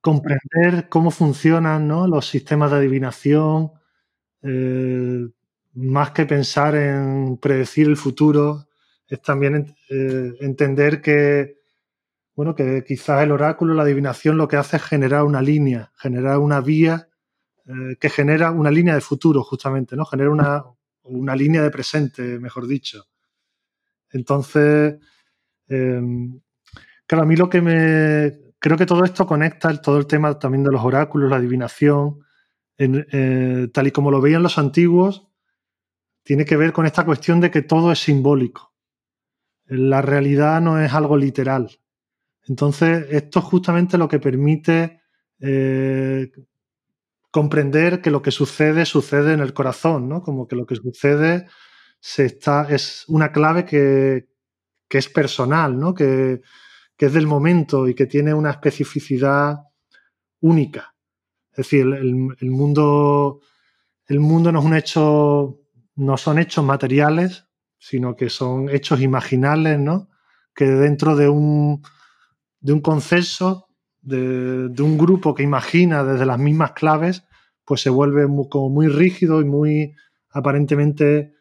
[0.00, 3.72] comprender cómo funcionan los sistemas de adivinación,
[4.42, 5.28] eh,
[5.74, 8.68] más que pensar en predecir el futuro,
[9.08, 9.74] es también
[10.40, 11.58] entender que
[12.36, 16.38] bueno, que quizás el oráculo, la adivinación, lo que hace es generar una línea, generar
[16.38, 17.08] una vía
[17.66, 20.04] eh, que genera una línea de futuro, justamente, ¿no?
[20.06, 20.64] Genera una,
[21.04, 23.04] una línea de presente, mejor dicho.
[24.12, 24.96] Entonces,
[25.68, 26.40] em,
[27.06, 28.32] claro, a mí lo que me.
[28.58, 32.24] Creo que todo esto conecta todo el tema también de los oráculos, la adivinación,
[32.78, 35.28] eh, tal y como lo veían los antiguos,
[36.22, 38.74] tiene que ver con esta cuestión de que todo es simbólico.
[39.66, 41.70] La realidad no es algo literal.
[42.46, 45.02] Entonces, esto es justamente lo que permite
[45.40, 46.30] eh,
[47.30, 50.22] comprender que lo que sucede sucede en el corazón, ¿no?
[50.22, 51.46] Como que lo que sucede
[52.00, 54.28] se está, es una clave que,
[54.88, 55.94] es personal, ¿no?
[55.94, 56.40] Que,
[56.98, 59.58] es del momento y que tiene una especificidad
[60.40, 60.94] única.
[61.52, 63.40] Es decir, el, el, mundo,
[64.06, 65.60] el mundo no es un hecho,
[65.94, 67.46] no son hechos materiales,
[67.78, 70.08] sino que son hechos imaginales, ¿no?
[70.54, 71.82] Que dentro de un,
[72.60, 73.68] de un consenso,
[74.02, 77.24] de, un grupo que imagina desde las mismas claves,
[77.64, 79.94] pues se vuelve como muy rígido y muy
[80.30, 81.34] aparentemente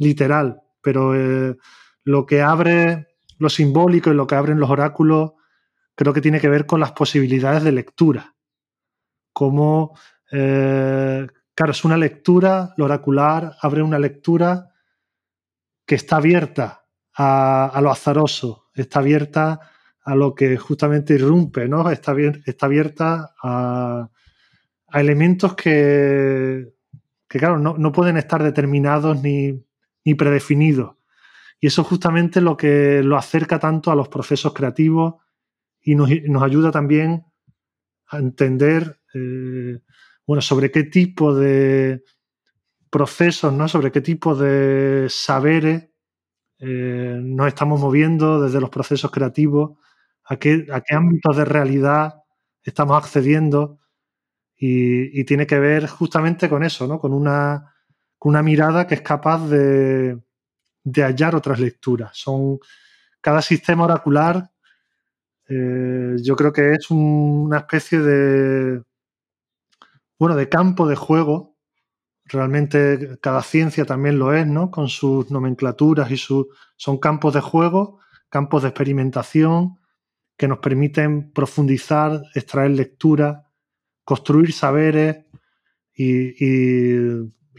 [0.00, 0.62] literal.
[0.82, 1.56] Pero eh,
[2.04, 3.06] lo que abre
[3.38, 5.32] lo simbólico y lo que abren los oráculos
[5.94, 8.34] creo que tiene que ver con las posibilidades de lectura.
[9.32, 9.96] Como,
[10.32, 14.70] eh, claro, es una lectura, lo oracular abre una lectura
[15.86, 16.84] que está abierta
[17.16, 19.60] a, lo azaroso, está abierta
[20.02, 21.90] a lo que justamente irrumpe, ¿no?
[21.90, 24.08] Está, abierta a,
[24.92, 26.74] elementos que
[27.38, 29.64] claro, no, pueden estar determinados ni,
[30.16, 30.96] predefinidos.
[31.60, 35.14] Y eso es justamente lo que lo acerca tanto a los procesos creativos
[35.82, 37.24] y nos, ayuda también
[38.08, 39.78] a entender, eh,
[40.26, 42.02] bueno, sobre qué tipo de
[42.90, 43.68] procesos, ¿no?
[43.68, 45.90] Sobre qué tipo de saberes
[46.58, 49.78] eh, nos estamos moviendo desde los procesos creativos
[50.24, 52.22] a qué, ámbitos de realidad
[52.62, 53.78] estamos accediendo
[54.56, 57.00] y, tiene que ver justamente con eso, ¿no?
[57.00, 57.74] con, una,
[58.28, 60.18] una mirada que es capaz de,
[60.96, 62.16] hallar otras lecturas.
[62.16, 62.58] Son,
[63.20, 64.50] cada sistema oracular
[65.48, 68.84] eh, yo creo que es una especie de,
[70.18, 71.56] bueno, de campo de juego.
[72.24, 74.70] Realmente cada ciencia también lo es, ¿no?
[74.70, 76.46] Con sus nomenclaturas y sus...
[76.76, 77.98] Son campos de juego,
[78.28, 79.80] campos de experimentación,
[80.36, 83.50] que nos permiten profundizar, extraer lectura,
[84.04, 85.26] construir saberes
[85.94, 87.02] y,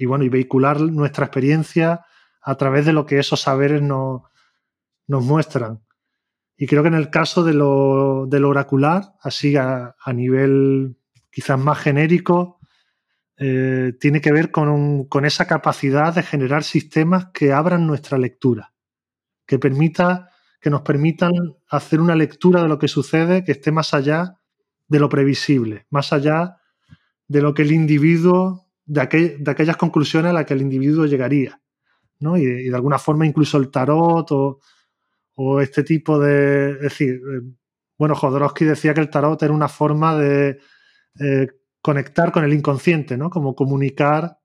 [0.06, 2.06] bueno, y vehicular nuestra experiencia
[2.42, 4.22] a través de lo que esos saberes nos,
[5.08, 5.82] nos muestran.
[6.58, 10.96] Y creo que en el caso de lo, oracular, así a, nivel
[11.32, 12.60] quizás más genérico,
[13.38, 18.74] eh, tiene que ver con, con, esa capacidad de generar sistemas que abran nuestra lectura,
[19.48, 20.30] que, permita,
[20.60, 21.32] que nos permitan
[21.68, 24.38] hacer una lectura de lo que sucede que esté más allá
[24.88, 26.58] de lo previsible, más allá
[27.28, 31.62] de lo que el individuo, de, de aquellas conclusiones a las que el individuo llegaría.
[32.20, 32.38] ¿no?
[32.38, 34.60] Y, y, de alguna forma incluso el tarot o,
[35.36, 36.72] o este tipo de...
[36.72, 37.42] Es decir, eh,
[37.98, 40.60] bueno, Jodorowsky decía que el tarot era una forma de
[41.20, 41.48] eh,
[41.82, 43.30] conectar con el inconsciente, ¿no?
[43.30, 44.40] Como comunicar,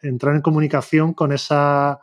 [0.00, 2.00] entrar en comunicación con esa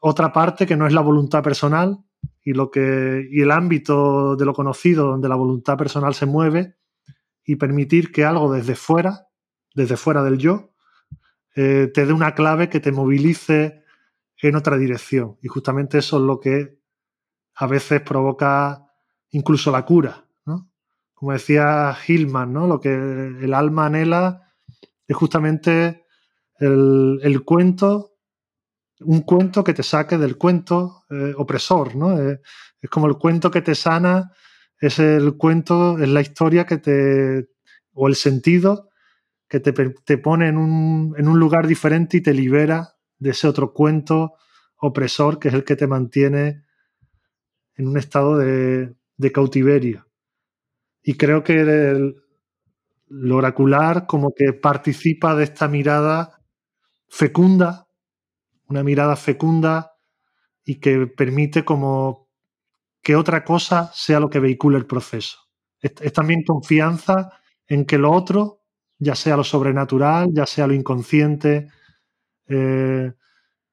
[0.00, 1.98] otra parte que no es la voluntad personal
[2.42, 6.76] y, lo que, y el ámbito de lo conocido donde la voluntad personal se mueve
[7.44, 9.28] y permitir que algo desde fuera,
[9.74, 10.72] desde fuera del yo,
[11.56, 13.84] eh, te dé una clave que te movilice
[14.40, 15.36] en otra dirección.
[15.42, 16.78] Y justamente eso es lo que
[17.54, 18.86] a veces provoca
[19.30, 20.70] incluso la cura, ¿no?
[21.14, 22.66] Como decía Hillman, ¿no?
[22.66, 24.48] Lo que el alma anhela
[25.06, 26.04] es justamente
[26.60, 28.14] el, cuento,
[29.00, 32.18] un cuento que te saque del cuento eh, opresor, ¿no?
[32.18, 32.40] Eh,
[32.80, 34.32] es como el cuento que te sana,
[34.80, 37.48] es el cuento, es la historia que te,
[37.92, 38.87] o el sentido
[39.48, 43.48] que te, te pone en un, en un lugar diferente y te libera de ese
[43.48, 44.34] otro cuento
[44.76, 46.64] opresor que es el que te mantiene
[47.78, 48.94] en un estado de,
[49.32, 50.06] cautiverio.
[51.02, 52.16] Y creo que el,
[53.06, 56.42] lo oracular como que participa de esta mirada
[57.08, 57.88] fecunda,
[58.66, 59.92] una mirada fecunda
[60.64, 62.28] y que permite como
[63.02, 65.38] que otra cosa sea lo que vehicule el proceso.
[65.80, 67.32] Es, también confianza
[67.66, 68.57] en que lo otro,
[68.98, 71.70] ya sea lo sobrenatural, ya sea lo inconsciente,
[72.46, 73.12] eh,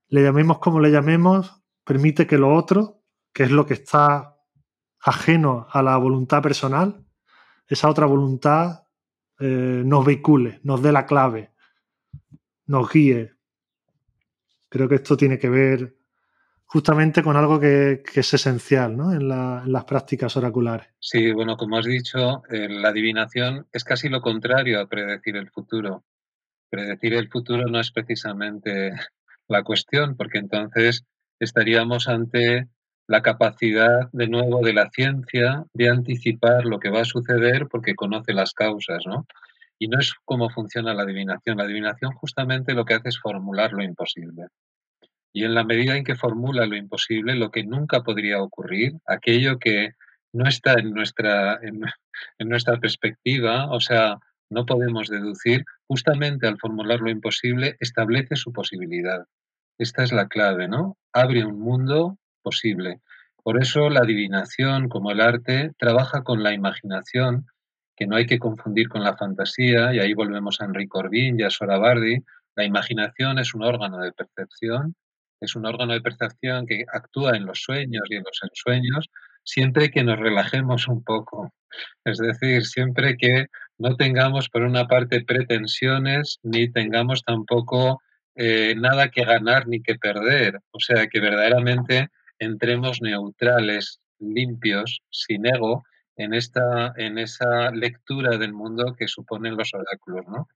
[0.07, 3.01] le llamemos como le llamemos, permite que lo otro
[3.33, 4.37] que es lo que está
[5.01, 7.05] ajeno a la voluntad personal,
[7.67, 8.83] esa otra voluntad
[9.39, 11.51] eh, nos vehicule, nos dé la clave,
[12.67, 13.33] nos guíe.
[14.69, 15.97] Creo que esto tiene que ver
[16.65, 20.87] justamente con algo que, es esencial en, las prácticas oraculares.
[20.99, 25.49] Sí, bueno, como has dicho, eh, la adivinación es casi lo contrario a predecir el
[25.49, 26.03] futuro.
[26.69, 28.91] Predecir el futuro no es precisamente
[29.47, 31.05] la cuestión, porque entonces
[31.39, 32.67] estaríamos ante
[33.07, 37.93] la capacidad de nuevo de la ciencia de anticipar lo que va a suceder porque
[37.93, 39.27] conoce las causas, ¿no?
[39.77, 41.57] Y no es cómo funciona la adivinación.
[41.57, 44.47] La adivinación justamente lo que hace es formular lo imposible.
[45.35, 49.59] Y en la medida en que formula lo imposible, lo que nunca podría ocurrir, aquello
[49.59, 49.89] que
[50.31, 51.59] no está en nuestra,
[52.39, 54.17] en, nuestra perspectiva, o sea,
[54.49, 59.25] no podemos deducir, justamente al formular lo imposible, establece su posibilidad.
[59.77, 60.97] Esta es la clave, ¿no?
[61.11, 63.01] Abre un mundo posible.
[63.43, 67.45] Por eso la adivinación, como el arte, trabaja con la imaginación,
[67.97, 71.43] que no hay que confundir con la fantasía, y ahí volvemos a Enrique Corbin y
[71.43, 72.23] a Sorabardi.
[72.55, 74.95] La imaginación es un órgano de percepción,
[75.39, 79.09] es un órgano de percepción que actúa en los sueños y en los ensueños,
[79.43, 81.53] siempre que nos relajemos un poco.
[82.03, 88.01] Es decir, siempre que no tengamos por una parte pretensiones ni tengamos tampoco
[88.35, 90.59] eh, nada que ganar ni que perder.
[90.71, 92.09] O sea, que verdaderamente
[92.39, 95.83] entremos neutrales, limpios, sin ego,
[96.17, 100.25] en, esta, en esa lectura del mundo que suponen los oráculos.
[100.27, 100.47] ¿no?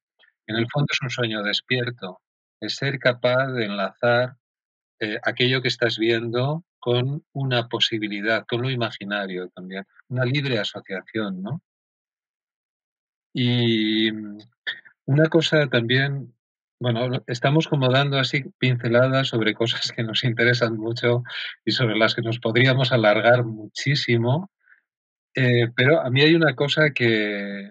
[0.47, 2.21] En el fondo es un sueño despierto,
[2.59, 4.35] es ser capaz de enlazar
[4.99, 11.41] eh, aquello que estás viendo con una posibilidad, con lo imaginario también, una libre asociación,
[11.41, 11.61] ¿no?
[13.33, 14.39] Y mm,
[15.05, 16.33] una cosa también
[16.81, 21.23] bueno, estamos como dando así pinceladas sobre cosas que nos interesan mucho
[21.65, 24.49] y sobre las que nos podríamos alargar muchísimo,
[25.35, 27.69] eh, pero a mí hay una cosa que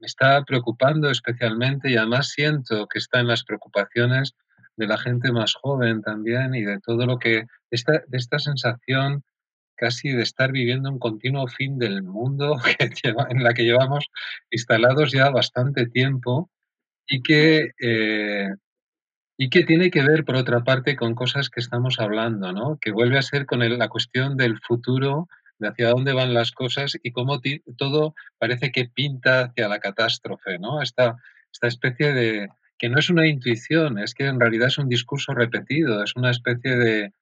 [0.00, 4.34] me está preocupando especialmente y además siento que está en las preocupaciones
[4.76, 9.22] de la gente más joven también y de todo lo que, esta, de esta sensación
[9.76, 14.06] casi de estar viviendo un continuo fin del mundo que en la que llevamos
[14.50, 16.50] instalados ya bastante tiempo
[17.06, 18.48] y que, eh,
[19.36, 22.78] y que tiene que ver, por otra parte, con cosas que estamos hablando, ¿no?
[22.80, 25.26] Que vuelve a ser con la cuestión del futuro,
[25.58, 27.40] de hacia dónde van las cosas y cómo
[27.76, 30.80] todo parece que pinta hacia la catástrofe, ¿no?
[30.80, 31.16] Esta,
[31.52, 32.48] esta especie de,
[32.82, 36.32] que no es una intuición, es que en realidad es un discurso repetido, es una
[36.32, 37.12] especie de,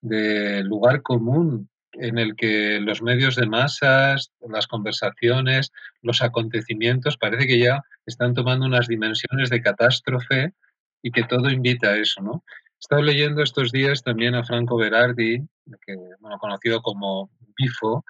[0.00, 7.46] de lugar común en el que los medios de masas, las conversaciones, los acontecimientos, parece
[7.46, 10.54] que ya están tomando unas dimensiones de catástrofe
[11.02, 12.42] y que todo invita a eso, ¿no?
[12.48, 15.46] He estado leyendo estos días también a Franco Berardi,
[15.86, 15.94] que,
[16.40, 18.02] conocido como Bifo.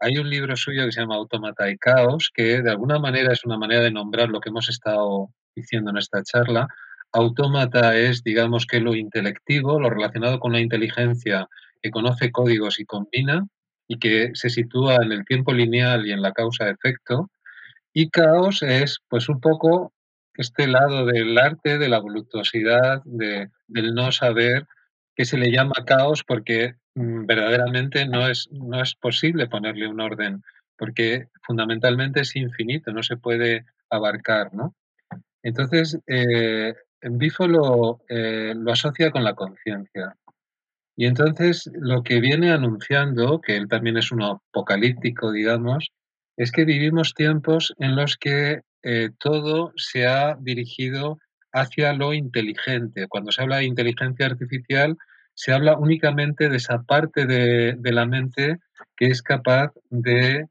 [0.00, 3.44] Hay un libro suyo que se llama Automata y Caos, que de alguna manera es
[3.44, 6.68] una manera de nombrar lo que hemos estado diciendo en esta charla.
[7.12, 11.48] Autómata es, digamos que lo intelectivo, lo relacionado con la inteligencia
[11.82, 13.46] que conoce códigos y combina
[13.86, 17.30] y que se sitúa en el tiempo lineal y en la causa-efecto.
[17.92, 19.92] Y caos es, pues, un poco
[20.34, 24.66] este lado del arte, de la voluptuosidad, de, del no saber,
[25.16, 30.00] que se le llama caos porque mm, verdaderamente no es, no es posible ponerle un
[30.00, 30.42] orden,
[30.76, 34.76] porque fundamentalmente es infinito, no se puede abarcar, ¿no?
[35.42, 40.16] Entonces, eh, Bifo lo, eh, lo asocia con la conciencia.
[40.96, 45.92] Y entonces lo que viene anunciando, que él también es un apocalíptico, digamos,
[46.36, 51.18] es que vivimos tiempos en los que eh, todo se ha dirigido
[51.52, 53.06] hacia lo inteligente.
[53.08, 54.96] Cuando se habla de inteligencia artificial,
[55.34, 58.58] se habla únicamente de esa parte de, la mente
[58.96, 60.46] que es capaz de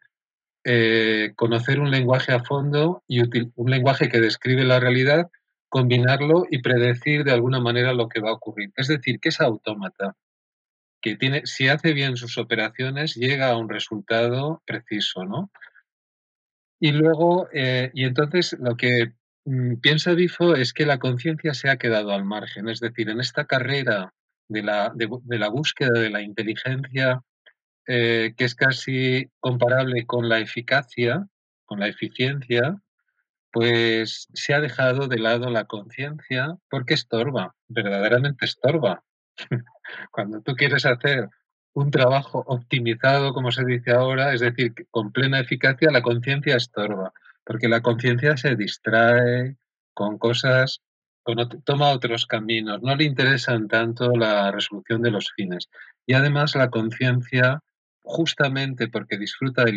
[0.70, 5.30] eh, conocer un lenguaje a fondo y un lenguaje que describe la realidad,
[5.70, 8.74] combinarlo y predecir de alguna manera lo que va a ocurrir.
[8.76, 10.18] Es decir, que es autómata
[11.02, 15.50] que tiene, si hace bien sus operaciones, llega a un resultado preciso, ¿no?
[16.82, 19.14] Y luego, eh, y entonces lo que
[19.46, 23.22] mm, piensa Bifo es que la conciencia se ha quedado al margen, es decir, en
[23.22, 24.14] esta carrera
[24.50, 27.24] de la, de, la búsqueda de la inteligencia,
[27.88, 31.28] eh, que es casi comparable con la eficacia,
[31.66, 32.82] con la eficiencia,
[33.52, 39.04] pues se ha dejado de lado la conciencia porque estorba, verdaderamente estorba.
[40.12, 41.30] Cuando tú quieres hacer
[41.74, 47.14] un trabajo optimizado, como se dice ahora, es decir, con plena eficacia, la conciencia estorba,
[47.46, 49.58] porque la conciencia se distrae
[49.94, 50.82] con cosas,
[51.64, 55.70] toma otros caminos, no le interesan tanto la resolución de los fines.
[56.06, 57.62] Y además la conciencia,
[58.08, 59.72] justamente porque disfruta de,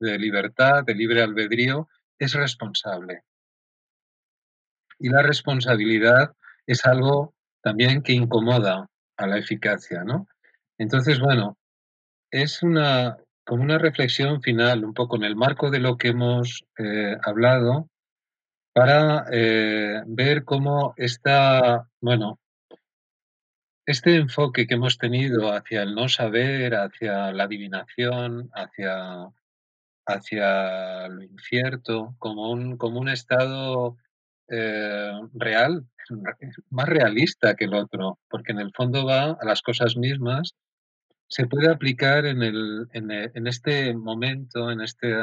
[0.00, 3.22] de libertad, de libre albedrío, es responsable.
[4.98, 6.34] Y la responsabilidad
[6.66, 10.26] es algo también que incomoda a la eficacia, ¿no?
[10.78, 11.58] Entonces, bueno,
[12.30, 16.64] es una, como una reflexión final, un poco en el marco de lo que hemos
[16.78, 17.88] eh, hablado,
[18.72, 22.38] para eh, ver cómo está, bueno,
[23.86, 29.28] este enfoque que hemos tenido hacia el no saber, hacia la adivinación, hacia,
[30.04, 33.96] hacia lo incierto, como un, como un estado
[34.48, 35.86] eh, real,
[36.70, 40.56] más realista que el otro, porque en el fondo va a las cosas mismas,
[41.28, 45.14] se puede aplicar en, el, en, e, este momento, en este,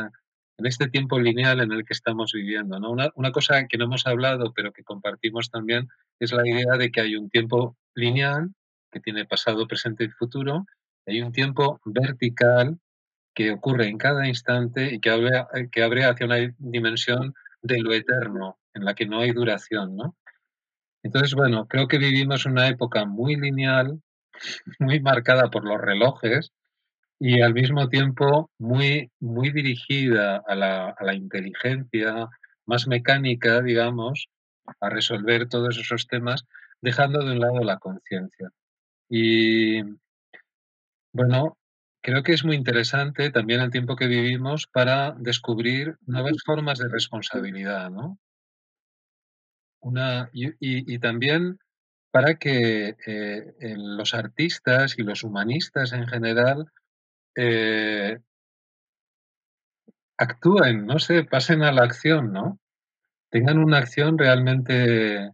[0.57, 2.79] en este tiempo lineal en el que estamos viviendo.
[2.79, 2.91] ¿no?
[2.91, 5.87] Una, cosa que no hemos hablado, pero que compartimos también,
[6.19, 8.53] es la idea de que hay un tiempo lineal,
[8.91, 10.65] que tiene pasado, presente y futuro,
[11.07, 12.79] hay un tiempo vertical
[13.33, 17.93] que ocurre en cada instante y que abre, que abre hacia una dimensión de lo
[17.93, 20.15] eterno, en la que no hay duración, ¿no?
[21.01, 24.01] Entonces, bueno, creo que vivimos una época muy lineal,
[24.79, 26.51] muy marcada por los relojes
[27.25, 32.27] y al mismo tiempo muy, muy dirigida a la, a la inteligencia,
[32.65, 34.27] más mecánica, digamos,
[34.81, 36.43] a resolver todos esos temas,
[36.81, 38.49] dejando de un lado la conciencia.
[39.07, 39.83] Y
[41.13, 41.57] bueno,
[42.01, 46.89] creo que es muy interesante también el tiempo que vivimos para descubrir nuevas formas de
[46.89, 48.19] responsabilidad, ¿no?
[49.79, 51.57] Una, y, también
[52.11, 56.65] para que eh, los artistas y los humanistas en general
[57.35, 58.17] eh,
[60.17, 62.59] actúen, no sé, pasen a la acción, ¿no?
[63.29, 65.31] Tengan una acción realmente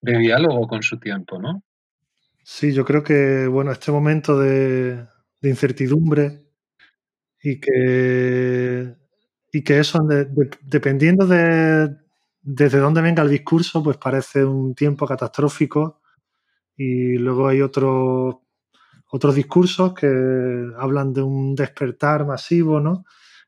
[0.00, 1.62] de diálogo con su tiempo, ¿no?
[2.44, 5.06] Sí, yo creo que, bueno, este momento de,
[5.42, 6.44] incertidumbre
[7.42, 8.96] y que,
[9.52, 10.00] y que eso,
[10.62, 11.94] dependiendo de,
[12.40, 16.00] desde dónde venga el discurso, pues parece un tiempo catastrófico
[16.76, 18.36] y luego hay otros
[19.10, 20.06] otros discursos que
[20.76, 23.04] hablan de un despertar masivo, ¿no?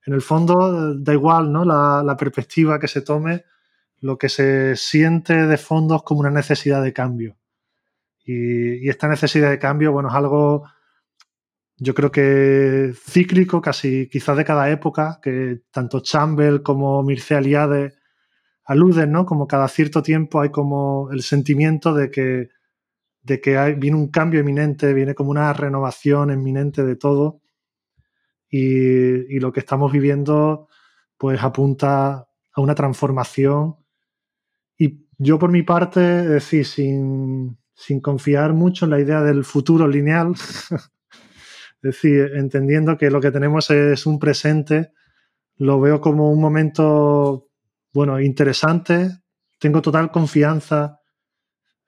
[0.07, 1.65] En el fondo da igual, ¿no?
[1.65, 3.45] La, perspectiva que se tome,
[4.01, 7.37] lo que se siente de fondo es como una necesidad de cambio.
[8.25, 10.65] Y, esta necesidad de cambio, bueno, es algo,
[11.77, 17.95] yo creo que cíclico, casi quizás de cada época, que tanto Chamber como Mircea Eliade
[18.65, 19.27] aluden, ¿no?
[19.27, 22.49] Como cada cierto tiempo hay como el sentimiento de que,
[23.31, 27.41] de que viene un cambio eminente, viene como una renovación eminente de todo
[28.51, 30.67] y, lo que estamos viviendo
[31.17, 33.77] pues apunta a una transformación
[34.77, 39.87] y yo por mi parte, decir, sin, sin confiar mucho en la idea del futuro
[39.87, 40.35] lineal,
[41.83, 44.91] decir, entendiendo que lo que tenemos es un presente,
[45.57, 47.49] lo veo como un momento,
[47.93, 49.21] bueno, interesante,
[49.61, 51.00] tengo total confianza.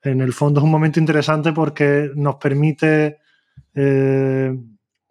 [0.03, 3.19] En el fondo es un momento interesante porque nos permite,
[3.75, 4.53] eh,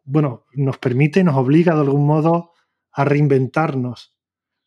[0.04, 2.52] bueno, nos permite y nos obliga de algún modo
[2.92, 4.18] a reinventarnos,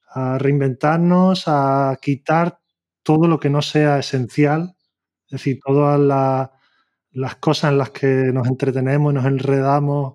[0.09, 2.59] a reinventarnos, a quitar
[3.03, 4.77] todo lo que no sea esencial,
[5.27, 6.01] es decir, todas
[7.11, 10.15] las cosas en las que nos entretenemos y nos enredamos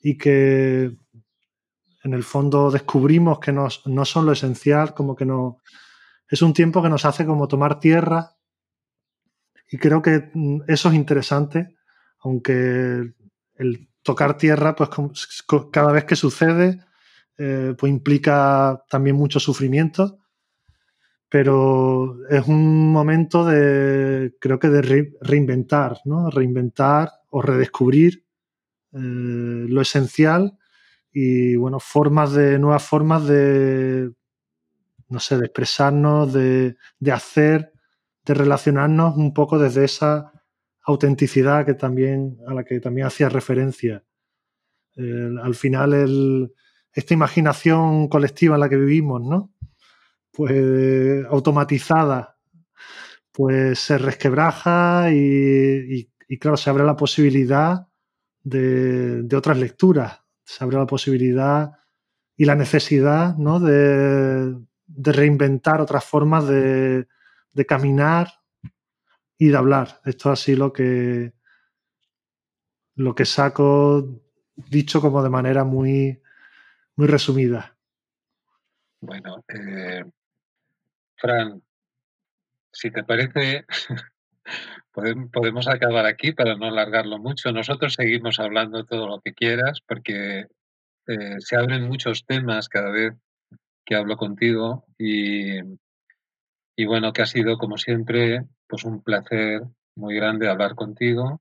[0.00, 0.96] y que
[2.04, 5.58] en el fondo descubrimos que no son lo esencial, como que no...
[6.28, 8.34] Es un tiempo que nos hace como tomar tierra
[9.72, 11.74] y creo que mm, eso es interesante,
[12.20, 13.14] aunque
[13.56, 14.90] el tocar tierra, pues
[15.72, 16.84] cada vez que sucede,
[17.38, 20.18] eh, pues implica también mucho sufrimiento,
[21.28, 26.28] pero es un momento de, creo que de reinventar, ¿no?
[26.28, 28.26] Reinventar o redescubrir
[28.92, 28.98] eh,
[29.68, 30.58] lo esencial
[31.10, 34.12] y, bueno, formas de, nuevas formas de,
[35.08, 36.76] no sé, de expresarnos, de,
[37.10, 37.71] hacer,
[38.24, 40.32] de relacionarnos un poco desde esa
[40.84, 44.04] autenticidad que también, a la que también hacía referencia.
[44.96, 46.52] al final,
[46.92, 49.52] esta imaginación colectiva en la que vivimos, ¿no?
[50.32, 52.38] Pues automatizada,
[53.32, 56.08] pues se resquebraja y,
[56.38, 57.86] claro, se abre la posibilidad
[58.42, 61.72] de, otras lecturas, se abre la posibilidad
[62.36, 63.60] y la necesidad ¿no?
[63.60, 64.54] de,
[64.96, 67.06] reinventar otras formas de,
[67.52, 68.28] de, caminar
[69.38, 70.00] y de hablar.
[70.04, 71.32] Esto es así lo que,
[72.94, 74.22] lo que saco
[74.54, 76.20] dicho como de manera muy,
[76.96, 77.76] muy resumida.
[79.00, 80.04] Bueno, eh,
[81.16, 81.62] Fran,
[82.72, 83.66] si te parece,
[85.32, 87.52] podemos acabar aquí para no alargarlo mucho.
[87.52, 90.46] Nosotros seguimos hablando todo lo que quieras porque
[91.06, 93.14] eh, se abren muchos temas cada vez
[93.84, 95.58] que hablo contigo y,
[96.76, 99.62] y bueno, que ha sido como siempre pues un placer
[99.94, 101.40] muy grande hablar contigo.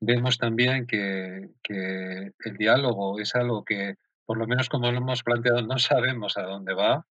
[0.00, 3.96] Vemos también que, que el diálogo es algo que
[4.26, 7.06] por lo menos como lo hemos planteado, no sabemos a dónde va,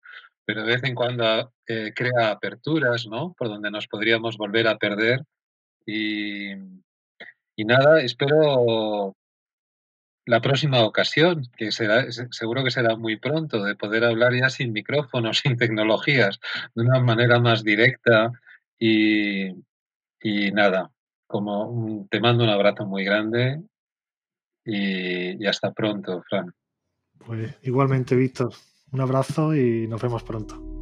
[0.45, 3.35] pero de vez en cuando eh, crea aperturas, ¿no?
[3.37, 5.23] Por donde nos podríamos volver a perder.
[5.85, 6.53] Y,
[7.57, 9.17] y nada, espero
[10.29, 14.73] la próxima ocasión, que será, seguro que será muy pronto, de poder hablar ya sin
[14.73, 16.39] micrófonos, sin tecnologías,
[16.75, 18.31] de una manera más directa
[18.79, 19.49] y,
[20.21, 20.91] y nada,
[21.27, 23.63] como te mando un abrazo muy grande
[24.65, 26.53] y, y hasta pronto, Fran.
[27.27, 28.53] Pues igualmente, Víctor,
[28.93, 30.78] un abrazo y nos vemos pronto.